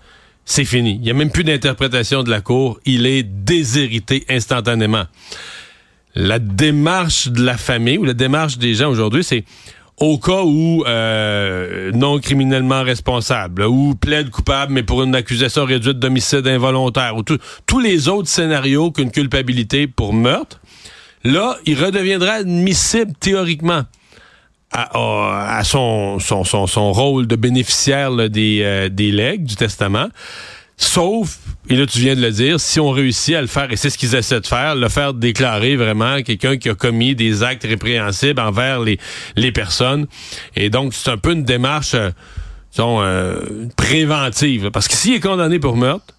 c'est 0.45 0.65
fini. 0.65 0.93
Il 0.95 1.01
n'y 1.01 1.11
a 1.11 1.13
même 1.13 1.29
plus 1.29 1.43
d'interprétation 1.43 2.23
de 2.23 2.31
la 2.31 2.41
Cour. 2.41 2.79
Il 2.85 3.05
est 3.05 3.21
déshérité 3.21 4.25
instantanément. 4.29 5.03
La 6.15 6.39
démarche 6.39 7.29
de 7.29 7.43
la 7.43 7.57
famille 7.57 7.97
ou 7.97 8.03
la 8.03 8.13
démarche 8.13 8.57
des 8.57 8.73
gens 8.73 8.89
aujourd'hui, 8.89 9.23
c'est 9.23 9.45
au 9.97 10.17
cas 10.17 10.41
où 10.43 10.83
euh, 10.87 11.91
non 11.93 12.19
criminellement 12.19 12.83
responsable, 12.83 13.63
ou 13.63 13.93
plaide 13.93 14.31
coupable, 14.31 14.73
mais 14.73 14.83
pour 14.83 15.03
une 15.03 15.13
accusation 15.13 15.63
réduite 15.63 15.99
d'homicide 15.99 16.47
involontaire, 16.47 17.15
ou 17.15 17.23
tous 17.23 17.79
les 17.79 18.07
autres 18.07 18.27
scénarios 18.27 18.91
qu'une 18.91 19.11
culpabilité 19.11 19.87
pour 19.87 20.13
meurtre, 20.13 20.59
là, 21.23 21.57
il 21.65 21.81
redeviendra 21.81 22.33
admissible 22.33 23.13
théoriquement 23.19 23.83
à, 24.71 25.61
son, 25.63 26.17
rôle 26.93 27.27
de 27.27 27.35
bénéficiaire 27.35 28.11
euh, 28.11 28.89
des 28.89 29.11
legs 29.11 29.43
du 29.43 29.55
testament. 29.55 30.07
Sauf, 30.83 31.37
et 31.69 31.75
là 31.75 31.85
tu 31.85 31.99
viens 31.99 32.15
de 32.15 32.21
le 32.21 32.31
dire, 32.31 32.59
si 32.59 32.79
on 32.79 32.89
réussit 32.89 33.35
à 33.35 33.41
le 33.41 33.47
faire, 33.47 33.71
et 33.71 33.75
c'est 33.75 33.91
ce 33.91 33.97
qu'ils 33.97 34.15
essaient 34.15 34.41
de 34.41 34.47
faire, 34.47 34.75
le 34.75 34.89
faire 34.89 35.13
déclarer 35.13 35.75
vraiment 35.75 36.23
quelqu'un 36.23 36.57
qui 36.57 36.69
a 36.69 36.75
commis 36.75 37.13
des 37.13 37.43
actes 37.43 37.63
répréhensibles 37.63 38.41
envers 38.41 38.79
les, 38.81 38.97
les 39.35 39.51
personnes. 39.51 40.07
Et 40.55 40.71
donc 40.71 40.93
c'est 40.95 41.11
un 41.11 41.17
peu 41.17 41.33
une 41.33 41.43
démarche 41.43 41.93
euh, 41.93 42.09
euh 42.79 43.67
préventive. 43.77 44.71
Parce 44.71 44.87
que 44.87 44.95
s'il 44.95 45.13
est 45.13 45.19
condamné 45.19 45.59
pour 45.59 45.77
meurtre, 45.77 46.15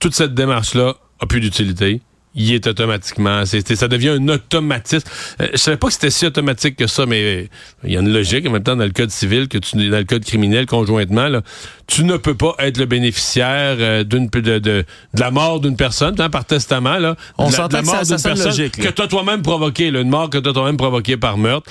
toute 0.00 0.14
cette 0.14 0.34
démarche-là 0.34 0.94
a 1.20 1.26
plus 1.26 1.40
d'utilité 1.40 2.00
il 2.38 2.54
est 2.54 2.66
automatiquement. 2.66 3.44
ça 3.44 3.88
devient 3.88 4.10
un 4.10 4.28
automatisme. 4.28 5.06
Euh, 5.40 5.48
je 5.52 5.58
savais 5.58 5.76
pas 5.76 5.88
que 5.88 5.92
c'était 5.92 6.10
si 6.10 6.24
automatique 6.24 6.76
que 6.76 6.86
ça, 6.86 7.04
mais 7.04 7.22
euh, 7.22 7.48
il 7.84 7.92
y 7.92 7.96
a 7.96 8.00
une 8.00 8.12
logique 8.12 8.46
en 8.46 8.52
même 8.52 8.62
temps 8.62 8.76
dans 8.76 8.84
le 8.84 8.90
code 8.90 9.10
civil 9.10 9.48
que 9.48 9.58
tu 9.58 9.76
dans 9.90 9.98
le 9.98 10.04
code 10.04 10.24
criminel 10.24 10.66
conjointement. 10.66 11.28
Là, 11.28 11.42
tu 11.86 12.04
ne 12.04 12.16
peux 12.16 12.34
pas 12.34 12.54
être 12.60 12.78
le 12.78 12.86
bénéficiaire 12.86 13.76
euh, 13.80 14.04
d'une 14.04 14.28
de, 14.28 14.58
de, 14.58 14.84
la 15.18 15.30
mort 15.30 15.60
d'une 15.60 15.76
personne 15.76 16.14
hein, 16.20 16.30
par 16.30 16.44
testament. 16.44 16.98
Là, 16.98 17.16
On 17.36 17.50
s'entend 17.50 17.78
la 17.78 17.82
mort 17.82 18.02
d'une 18.02 18.22
personne 18.22 18.46
logique, 18.46 18.76
que 18.76 18.88
tu 18.88 19.02
as 19.02 19.08
toi-même 19.08 19.42
provoqué, 19.42 19.88
une 19.88 20.08
mort 20.08 20.30
que 20.30 20.38
tu 20.38 20.48
as 20.48 20.52
toi-même 20.52 20.76
provoquée 20.76 21.16
par 21.16 21.36
meurtre. 21.36 21.70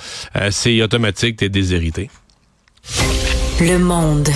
c'est 0.51 0.81
automatique, 0.81 1.37
tu 1.37 1.45
es 1.45 1.49
déshérité. 1.49 2.09
Le 3.61 3.79
monde. 3.79 4.29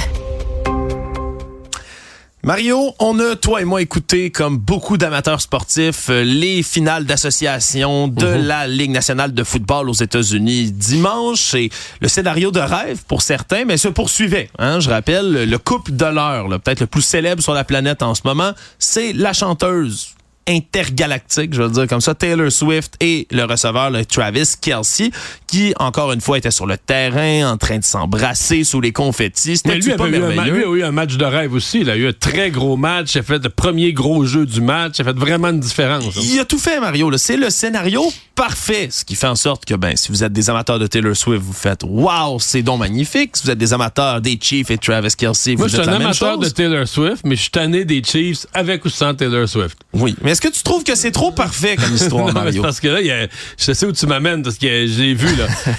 Mario, 2.44 2.96
on 2.98 3.20
a, 3.20 3.36
toi 3.36 3.62
et 3.62 3.66
moi, 3.66 3.84
écouté, 3.84 4.32
comme 4.32 4.58
beaucoup 4.58 4.98
d'amateurs 4.98 5.42
sportifs, 5.42 6.10
euh, 6.10 6.24
les 6.24 6.64
finales 6.64 7.06
d'association 7.06 8.08
de 8.08 8.26
mhm. 8.26 8.48
la 8.48 8.68
Ligue 8.68 8.90
nationale 8.90 9.36
de 9.36 9.44
football 9.44 9.88
aux 9.88 9.94
États-Unis 9.94 10.72
dimanche. 10.72 11.40
C'est 11.40 11.70
le 12.00 12.08
scénario 12.08 12.50
de 12.50 12.60
rêve 12.60 13.04
pour 13.08 13.22
certains, 13.22 13.66
mais 13.66 13.78
se 13.78 13.90
poursuivait. 13.90 14.50
Hein? 14.58 14.80
Je 14.80 14.90
rappelle, 14.90 15.48
le 15.48 15.58
couple 15.60 15.92
de 15.92 16.06
l'heure, 16.06 16.48
peut-être 16.62 16.80
le 16.80 16.88
plus 16.88 17.04
célèbre 17.04 17.44
sur 17.44 17.54
la 17.54 17.64
planète 17.64 18.02
en 18.02 18.16
ce 18.16 18.22
moment, 18.26 18.54
c'est 18.80 19.14
la 19.14 19.34
chanteuse 19.34 20.16
intergalactique, 20.52 21.54
je 21.54 21.62
veux 21.64 21.70
dire 21.70 21.88
comme 21.88 22.02
ça, 22.02 22.14
Taylor 22.14 22.52
Swift 22.52 22.96
et 23.00 23.28
le 23.32 23.44
receveur 23.44 23.90
le 23.90 24.06
Travis 24.06 24.50
Kelsey, 24.60 25.12
qui 25.48 25.74
encore 25.80 26.12
une 26.12 26.22
fois 26.22 26.38
était 26.38 26.52
sur 26.52 26.66
le 26.66 26.78
terrain 26.78 27.52
en 27.52 27.58
train 27.58 27.78
de 27.78 27.84
s'embrasser 27.84 28.64
sous 28.64 28.82
les 28.82 28.92
confettis. 28.92 29.58
C'était 29.58 29.76
lui, 29.76 29.96
pas 29.96 30.08
merveilleux. 30.08 30.54
lui 30.54 30.64
a 30.64 30.68
eu 30.68 30.84
un 30.84 30.92
match 30.92 31.16
de 31.16 31.26
rêve 31.26 31.54
aussi. 31.54 31.82
Il 31.82 31.90
a 31.90 31.96
eu 31.96 32.08
un 32.08 32.14
très 32.14 32.52
gros 32.52 32.78
match. 32.78 33.16
Il 33.16 33.20
a 33.20 33.24
fait 33.24 33.44
le 33.44 33.50
premier 33.50 33.94
gros 33.94 34.26
jeu 34.26 34.46
du 34.46 34.62
match. 34.62 34.96
Il 35.00 35.02
a 35.02 35.06
fait 35.06 35.18
vraiment 35.18 35.50
une 35.50 35.60
différence. 35.60 36.06
Il 36.22 36.40
a 36.40 36.46
tout 36.46 36.60
fait, 36.60 36.80
Mario. 36.80 37.12
C'est 37.18 37.38
le 37.38 37.50
scénario 37.50 38.12
parfait, 38.42 38.88
ce 38.90 39.06
qui 39.06 39.14
fait 39.14 39.28
en 39.28 39.36
sorte 39.36 39.66
que 39.66 39.76
ben, 39.76 39.96
si 39.96 40.10
vous 40.10 40.24
êtes 40.24 40.34
des 40.34 40.50
amateurs 40.50 40.80
de 40.80 40.88
Taylor 40.88 41.16
Swift, 41.16 41.44
vous 41.44 41.54
faites 41.54 41.84
Wow, 41.84 42.40
c'est 42.40 42.64
donc 42.64 42.80
magnifique. 42.80 43.38
Si 43.38 43.44
vous 43.44 43.52
êtes 43.52 43.58
des 43.60 43.72
amateurs 43.72 44.20
des 44.20 44.40
Chiefs 44.42 44.72
et 44.72 44.80
Travis 44.80 45.14
Kelsey, 45.16 45.54
vous 45.54 45.60
Moi, 45.60 45.68
je 45.68 45.80
suis 45.80 45.88
un 45.88 45.94
amateur 45.94 46.40
de 46.40 46.50
Taylor 46.50 46.88
Swift, 46.88 47.22
mais 47.24 47.36
je 47.36 47.42
suis 47.42 47.52
tanné 47.52 47.86
des 47.86 48.02
Chiefs 48.04 48.48
avec 48.54 48.84
ou 48.84 48.90
sans 48.90 49.14
Taylor 49.14 49.48
Swift. 49.48 49.78
Oui, 49.94 50.16
mais 50.24 50.32
est-ce 50.42 50.50
que 50.50 50.58
tu 50.58 50.64
trouves 50.64 50.84
que 50.84 50.96
c'est 50.96 51.12
trop 51.12 51.32
parfait 51.32 51.76
comme 51.76 51.94
histoire, 51.96 52.34
Mario? 52.34 52.62
parce 52.62 52.80
que 52.80 52.88
là, 52.88 53.02
y 53.02 53.12
a, 53.12 53.28
je 53.58 53.74
sais 53.74 53.86
où 53.86 53.92
tu 53.92 54.08
m'amènes, 54.08 54.42
parce 54.42 54.58
que 54.58 54.88
j'ai 54.88 55.14
vu, 55.14 55.36
là. 55.36 55.48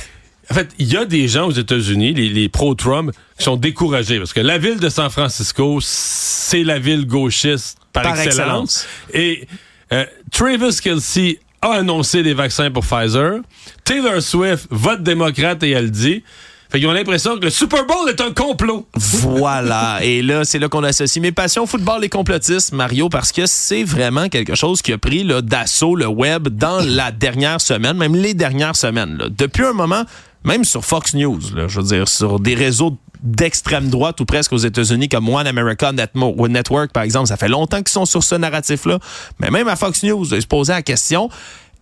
En 0.50 0.54
fait, 0.54 0.68
il 0.78 0.92
y 0.92 0.96
a 0.96 1.06
des 1.06 1.28
gens 1.28 1.46
aux 1.46 1.52
États-Unis, 1.52 2.12
les, 2.12 2.48
pro-Trump, 2.48 3.12
qui 3.38 3.44
sont 3.44 3.56
découragés 3.56 4.18
parce 4.18 4.34
que 4.34 4.40
la 4.40 4.58
ville 4.58 4.80
de 4.80 4.88
San 4.90 5.08
Francisco, 5.08 5.78
c'est 5.80 6.64
la 6.64 6.78
ville 6.78 7.06
gauchiste 7.06 7.78
par, 7.92 8.20
excellence. 8.20 8.86
Et 9.14 9.46
euh, 9.92 10.04
Travis 10.30 10.78
Kelsey 10.82 11.38
a 11.62 11.74
annoncé 11.74 12.22
des 12.22 12.34
vaccins 12.34 12.70
pour 12.70 12.84
Pfizer. 12.84 13.38
Taylor 13.84 14.20
Swift 14.20 14.66
vote 14.70 15.02
démocrate 15.02 15.62
et 15.62 15.70
elle 15.70 15.90
dit. 15.90 16.22
Fait 16.72 16.78
qu'ils 16.78 16.88
ont 16.88 16.92
l'impression 16.92 17.38
que 17.38 17.44
le 17.44 17.50
Super 17.50 17.84
Bowl 17.84 18.08
est 18.08 18.22
un 18.22 18.32
complot. 18.32 18.86
Voilà. 18.94 19.98
et 20.02 20.22
là, 20.22 20.42
c'est 20.42 20.58
là 20.58 20.70
qu'on 20.70 20.82
associe 20.82 21.20
mes 21.20 21.30
passions 21.30 21.66
football 21.66 22.02
et 22.02 22.08
complotisme, 22.08 22.76
Mario, 22.76 23.10
parce 23.10 23.30
que 23.30 23.44
c'est 23.44 23.84
vraiment 23.84 24.30
quelque 24.30 24.54
chose 24.54 24.80
qui 24.80 24.90
a 24.94 24.96
pris 24.96 25.22
d'assaut 25.42 25.94
le 25.94 26.06
web 26.06 26.48
dans 26.48 26.80
la 26.82 27.12
dernière 27.12 27.60
semaine, 27.60 27.98
même 27.98 28.14
les 28.14 28.32
dernières 28.32 28.74
semaines. 28.74 29.18
Depuis 29.36 29.64
un 29.64 29.74
moment, 29.74 30.04
même 30.44 30.64
sur 30.64 30.82
Fox 30.82 31.12
News, 31.12 31.40
je 31.42 31.78
veux 31.78 31.86
dire, 31.86 32.08
sur 32.08 32.40
des 32.40 32.54
réseaux 32.54 32.96
d'extrême 33.22 33.90
droite 33.90 34.18
ou 34.22 34.24
presque 34.24 34.54
aux 34.54 34.56
États-Unis 34.56 35.10
comme 35.10 35.28
One 35.28 35.46
America 35.46 35.92
Network, 35.92 36.90
par 36.90 37.02
exemple, 37.02 37.26
ça 37.26 37.36
fait 37.36 37.48
longtemps 37.48 37.82
qu'ils 37.82 37.88
sont 37.88 38.06
sur 38.06 38.24
ce 38.24 38.34
narratif-là. 38.34 38.98
Mais 39.40 39.50
même 39.50 39.68
à 39.68 39.76
Fox 39.76 40.02
News, 40.04 40.34
ils 40.34 40.40
se 40.40 40.46
posaient 40.46 40.72
la 40.72 40.80
question, 40.80 41.28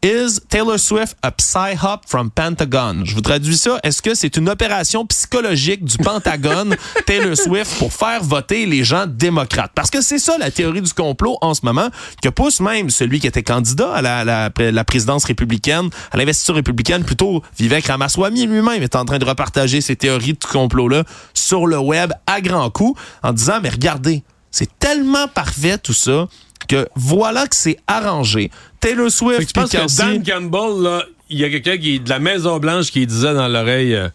Is 0.02 0.40
Taylor 0.48 0.78
Swift 0.78 1.14
a 1.22 1.30
psy-hop 1.30 2.04
from 2.06 2.30
Pentagon? 2.30 3.04
Je 3.04 3.14
vous 3.14 3.20
traduis 3.20 3.58
ça. 3.58 3.78
Est-ce 3.82 4.00
que 4.00 4.14
c'est 4.14 4.38
une 4.38 4.48
opération 4.48 5.04
psychologique 5.04 5.84
du 5.84 5.98
Pentagone, 5.98 6.74
Taylor 7.06 7.36
Swift, 7.36 7.78
pour 7.78 7.92
faire 7.92 8.22
voter 8.22 8.64
les 8.64 8.82
gens 8.82 9.04
démocrates? 9.06 9.72
Parce 9.74 9.90
que 9.90 10.00
c'est 10.00 10.18
ça 10.18 10.38
la 10.38 10.50
théorie 10.50 10.80
du 10.80 10.94
complot 10.94 11.36
en 11.42 11.52
ce 11.52 11.60
moment, 11.64 11.90
que 12.22 12.30
pousse 12.30 12.60
même 12.60 12.88
celui 12.88 13.20
qui 13.20 13.26
était 13.26 13.42
candidat 13.42 13.92
à 13.92 14.00
la, 14.00 14.24
la, 14.24 14.50
la 14.56 14.84
présidence 14.84 15.26
républicaine, 15.26 15.90
à 16.12 16.16
l'investiture 16.16 16.54
républicaine, 16.54 17.04
plutôt 17.04 17.42
Vivek 17.58 17.88
Ramaswamy 17.88 18.46
lui-même 18.46 18.82
est 18.82 18.96
en 18.96 19.04
train 19.04 19.18
de 19.18 19.26
repartager 19.26 19.82
ces 19.82 19.96
théories 19.96 20.32
du 20.32 20.46
complot-là 20.50 21.04
sur 21.34 21.66
le 21.66 21.78
web 21.78 22.10
à 22.26 22.40
grands 22.40 22.70
coups 22.70 22.98
en 23.22 23.34
disant, 23.34 23.60
mais 23.62 23.68
regardez, 23.68 24.22
c'est 24.50 24.78
tellement 24.78 25.28
parfait 25.28 25.76
tout 25.76 25.92
ça 25.92 26.26
que 26.70 26.88
voilà 26.94 27.46
que 27.48 27.56
c'est 27.56 27.78
arrangé. 27.86 28.50
Taylor 28.78 29.10
Swift. 29.10 29.48
Je 29.48 29.52
pense 29.52 29.70
que 29.70 29.96
Dan 29.98 30.22
Campbell, 30.22 30.82
là, 30.82 31.04
il 31.28 31.38
y 31.38 31.44
a 31.44 31.50
quelqu'un 31.50 31.76
qui 31.76 31.98
de 31.98 32.08
la 32.08 32.20
Maison 32.20 32.58
Blanche 32.58 32.92
qui 32.92 33.06
disait 33.06 33.34
dans 33.34 33.48
l'oreille, 33.48 33.94
euh, 33.94 34.08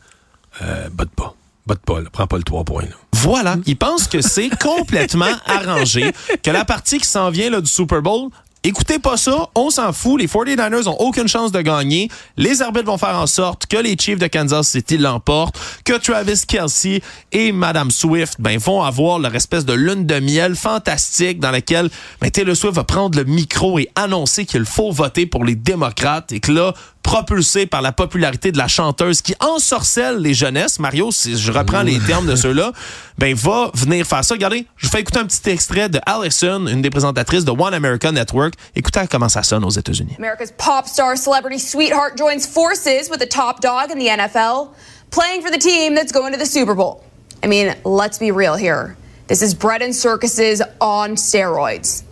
euh, 0.62 0.88
botte 0.90 1.10
pas, 1.12 1.36
botte 1.68 1.82
pas, 1.82 2.00
prends 2.12 2.28
pas 2.28 2.38
le 2.38 2.44
3 2.44 2.64
points. 2.64 2.86
Voilà, 3.14 3.58
il 3.66 3.76
pense 3.76 4.08
que 4.08 4.22
c'est 4.22 4.50
complètement 4.62 5.34
arrangé, 5.46 6.12
que 6.44 6.52
la 6.52 6.64
partie 6.64 6.98
qui 6.98 7.08
s'en 7.08 7.30
vient 7.30 7.50
là, 7.50 7.60
du 7.60 7.70
Super 7.70 8.02
Bowl, 8.02 8.30
Écoutez 8.68 8.98
pas 8.98 9.16
ça, 9.16 9.50
on 9.54 9.70
s'en 9.70 9.94
fout. 9.94 10.20
Les 10.20 10.26
49ers 10.26 10.88
ont 10.88 10.98
aucune 10.98 11.28
chance 11.28 11.52
de 11.52 11.62
gagner. 11.62 12.10
Les 12.36 12.64
arbitres 12.64 12.88
vont 12.88 12.98
faire 12.98 13.16
en 13.16 13.28
sorte 13.28 13.68
que 13.68 13.78
les 13.78 13.96
Chiefs 13.96 14.18
de 14.18 14.26
Kansas 14.26 14.68
City 14.68 14.98
l'emportent, 14.98 15.60
que 15.84 15.94
Travis 15.94 16.42
Kelsey 16.48 17.04
et 17.32 17.52
Madame 17.52 17.92
Swift 17.92 18.38
ben, 18.40 18.58
vont 18.58 18.82
avoir 18.82 19.20
leur 19.20 19.36
espèce 19.36 19.66
de 19.66 19.74
lune 19.74 20.08
de 20.08 20.20
miel 20.20 20.56
fantastique 20.56 21.40
dans 21.40 21.52
laquelle 21.52 21.92
ben, 22.20 22.32
Taylor 22.32 22.56
Swift 22.56 22.74
va 22.74 22.84
prendre 22.84 23.20
le 23.20 23.26
micro 23.26 23.78
et 23.78 23.88
annoncer 23.94 24.48
qu'il 24.48 24.66
faut 24.66 24.92
voter 24.92 25.28
pour 25.28 25.46
les 25.46 25.54
démocrates 25.54 26.32
et 26.32 26.40
que 26.40 26.52
là, 26.52 26.74
propulsé 27.06 27.68
par 27.68 27.84
la 27.84 27.92
popularité 27.92 28.52
de 28.52 28.58
la 28.58 28.68
chanteuse 28.68 29.22
qui 29.22 29.36
ensorcelle 29.40 30.18
les 30.18 30.34
jeunesses, 30.34 30.80
Mario, 30.80 31.12
si 31.12 31.38
je 31.38 31.52
reprends 31.52 31.84
les 31.84 32.00
termes 32.00 32.26
de 32.26 32.36
ceux-là, 32.36 32.72
ben 33.20 33.36
va 33.36 33.70
venir 33.76 34.08
faire 34.08 34.26
ça. 34.26 34.34
Regardez, 34.34 34.66
je 34.76 34.88
fais 34.88 35.02
écouter 35.02 35.20
un 35.20 35.26
petit 35.28 35.52
extrait 35.52 35.88
de 35.88 36.00
Allison, 36.08 36.66
une 36.66 36.82
des 36.82 36.90
présentatrices 36.90 37.46
de 37.46 37.52
One 37.52 37.76
America 37.76 38.12
Network. 38.12 38.56
Écoutez 38.76 39.02
comment 39.10 39.30
ça 39.30 39.44
sonne 39.44 39.64
aux 39.64 39.70
États-Unis. 39.70 40.16
America's 40.18 40.52
pop 40.58 40.88
star 40.88 41.16
celebrity 41.16 41.60
sweetheart 41.60 42.18
joins 42.18 42.40
forces 42.40 43.08
with 43.12 43.20
the 43.20 43.30
top 43.30 43.62
dog 43.62 43.92
in 43.92 44.00
the 44.00 44.10
NFL, 44.10 44.70
playing 45.12 45.44
for 45.44 45.52
the 45.52 45.60
team 45.60 45.94
that's 45.94 46.12
going 46.12 46.34
to 46.34 46.40
the 46.40 46.50
Super 46.50 46.74
Bowl. 46.74 47.04
I 47.44 47.48
mean, 47.48 47.76
let's 47.84 48.18
be 48.18 48.32
real 48.32 48.56
here. 48.56 48.98
This 49.28 49.44
is 49.44 49.54
bread 49.54 49.84
and 49.84 49.94
circuses 49.94 50.60
on 50.82 51.18
steroids. 51.18 52.04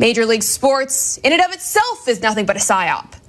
Major 0.00 0.26
League 0.26 0.42
Sports, 0.42 1.18
in 1.18 1.32
and 1.32 1.40
of 1.40 1.52
itself, 1.52 2.08
is 2.08 2.20
nothing 2.20 2.44
but 2.44 2.56
a 2.56 2.60
psyop. 2.60 3.21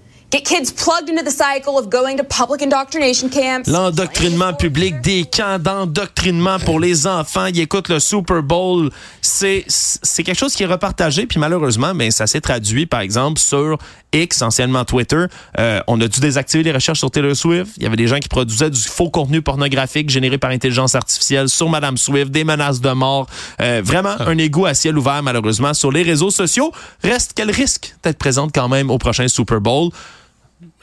L'endoctrinement 3.68 4.52
public, 4.52 5.00
des 5.02 5.26
camps 5.26 5.60
d'endoctrinement 5.60 6.58
pour 6.58 6.80
les 6.80 7.06
enfants. 7.06 7.46
Ils 7.46 7.60
écoutent 7.60 7.90
le 7.90 8.00
Super 8.00 8.42
Bowl. 8.42 8.90
C'est 9.22 9.64
c'est 9.68 10.24
quelque 10.24 10.40
chose 10.40 10.56
qui 10.56 10.64
est 10.64 10.66
repartagé. 10.66 11.28
Puis 11.28 11.40
malheureusement, 11.40 11.94
mais 11.94 12.06
ben, 12.06 12.12
ça 12.12 12.26
s'est 12.26 12.42
traduit, 12.42 12.88
par 12.88 13.02
exemple, 13.02 13.40
sur 13.40 13.78
X, 14.12 14.42
anciennement 14.42 14.86
Twitter. 14.86 15.26
Euh, 15.60 15.82
on 15.86 16.02
a 16.02 16.08
dû 16.08 16.20
désactiver 16.20 16.64
les 16.64 16.72
recherches 16.72 16.98
sur 16.98 17.12
Taylor 17.12 17.36
Swift. 17.36 17.74
Il 17.78 17.84
y 17.84 17.86
avait 17.86 17.96
des 17.96 18.08
gens 18.08 18.18
qui 18.18 18.28
produisaient 18.28 18.72
du 18.72 18.82
faux 18.82 19.12
contenu 19.12 19.44
pornographique 19.44 20.10
généré 20.10 20.40
par 20.40 20.50
intelligence 20.50 20.96
artificielle 20.96 21.48
sur 21.48 21.70
Madame 21.70 21.96
Swift, 21.96 22.32
des 22.32 22.44
menaces 22.44 22.82
de 22.82 22.90
mort. 22.90 23.28
Euh, 23.62 23.84
vraiment 23.86 24.16
ah. 24.18 24.30
un 24.30 24.38
égout 24.40 24.66
à 24.66 24.74
ciel 24.74 24.98
ouvert, 24.98 25.22
malheureusement, 25.22 25.76
sur 25.76 25.92
les 25.92 26.02
réseaux 26.02 26.32
sociaux. 26.32 26.72
Reste 27.04 27.34
qu'elle 27.34 27.52
risque 27.52 27.94
d'être 28.02 28.18
présente 28.18 28.52
quand 28.52 28.68
même 28.68 28.90
au 28.90 28.98
prochain 28.98 29.28
Super 29.28 29.62
Bowl. 29.62 29.92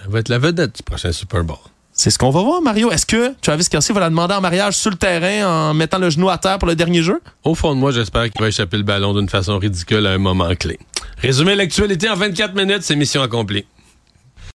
Elle 0.05 0.11
va 0.11 0.19
être 0.21 0.29
la 0.29 0.39
vedette 0.39 0.77
du 0.77 0.83
prochain 0.83 1.13
Super 1.13 1.45
Bowl. 1.45 1.59
C'est 1.93 2.11
ce 2.11 2.19
qu'on 2.19 2.31
va 2.31 2.43
voir, 2.43 2.63
Mario. 2.63 2.91
Est-ce 2.91 3.05
que 3.05 3.35
Travis 3.43 3.67
Kelsey 3.69 3.93
va 3.93 4.01
la 4.01 4.09
demander 4.09 4.35
en 4.35 4.41
mariage 4.41 4.75
sur 4.75 4.91
le 4.91 4.97
terrain 4.97 5.47
en 5.71 5.75
mettant 5.75 5.99
le 5.99 6.09
genou 6.09 6.31
à 6.31 6.39
terre 6.39 6.59
pour 6.59 6.69
le 6.69 6.75
dernier 6.75 7.03
jeu? 7.03 7.21
Au 7.45 7.55
fond 7.55 7.75
de 7.75 7.81
moi, 7.81 7.91
j'espère 7.91 8.31
qu'il 8.31 8.41
va 8.41 8.49
échapper 8.49 8.79
le 8.79 8.85
ballon 8.85 9.13
d'une 9.13 9.29
façon 9.29 9.59
ridicule 9.59 10.07
à 10.07 10.13
un 10.13 10.19
moment 10.19 10.55
clé. 10.55 10.79
Résumer 11.19 11.55
l'actualité 11.57 12.09
en 12.09 12.17
24 12.17 12.55
minutes, 12.55 12.83
c'est 12.83 12.97
mission 12.97 13.21
accomplie. 13.21 13.67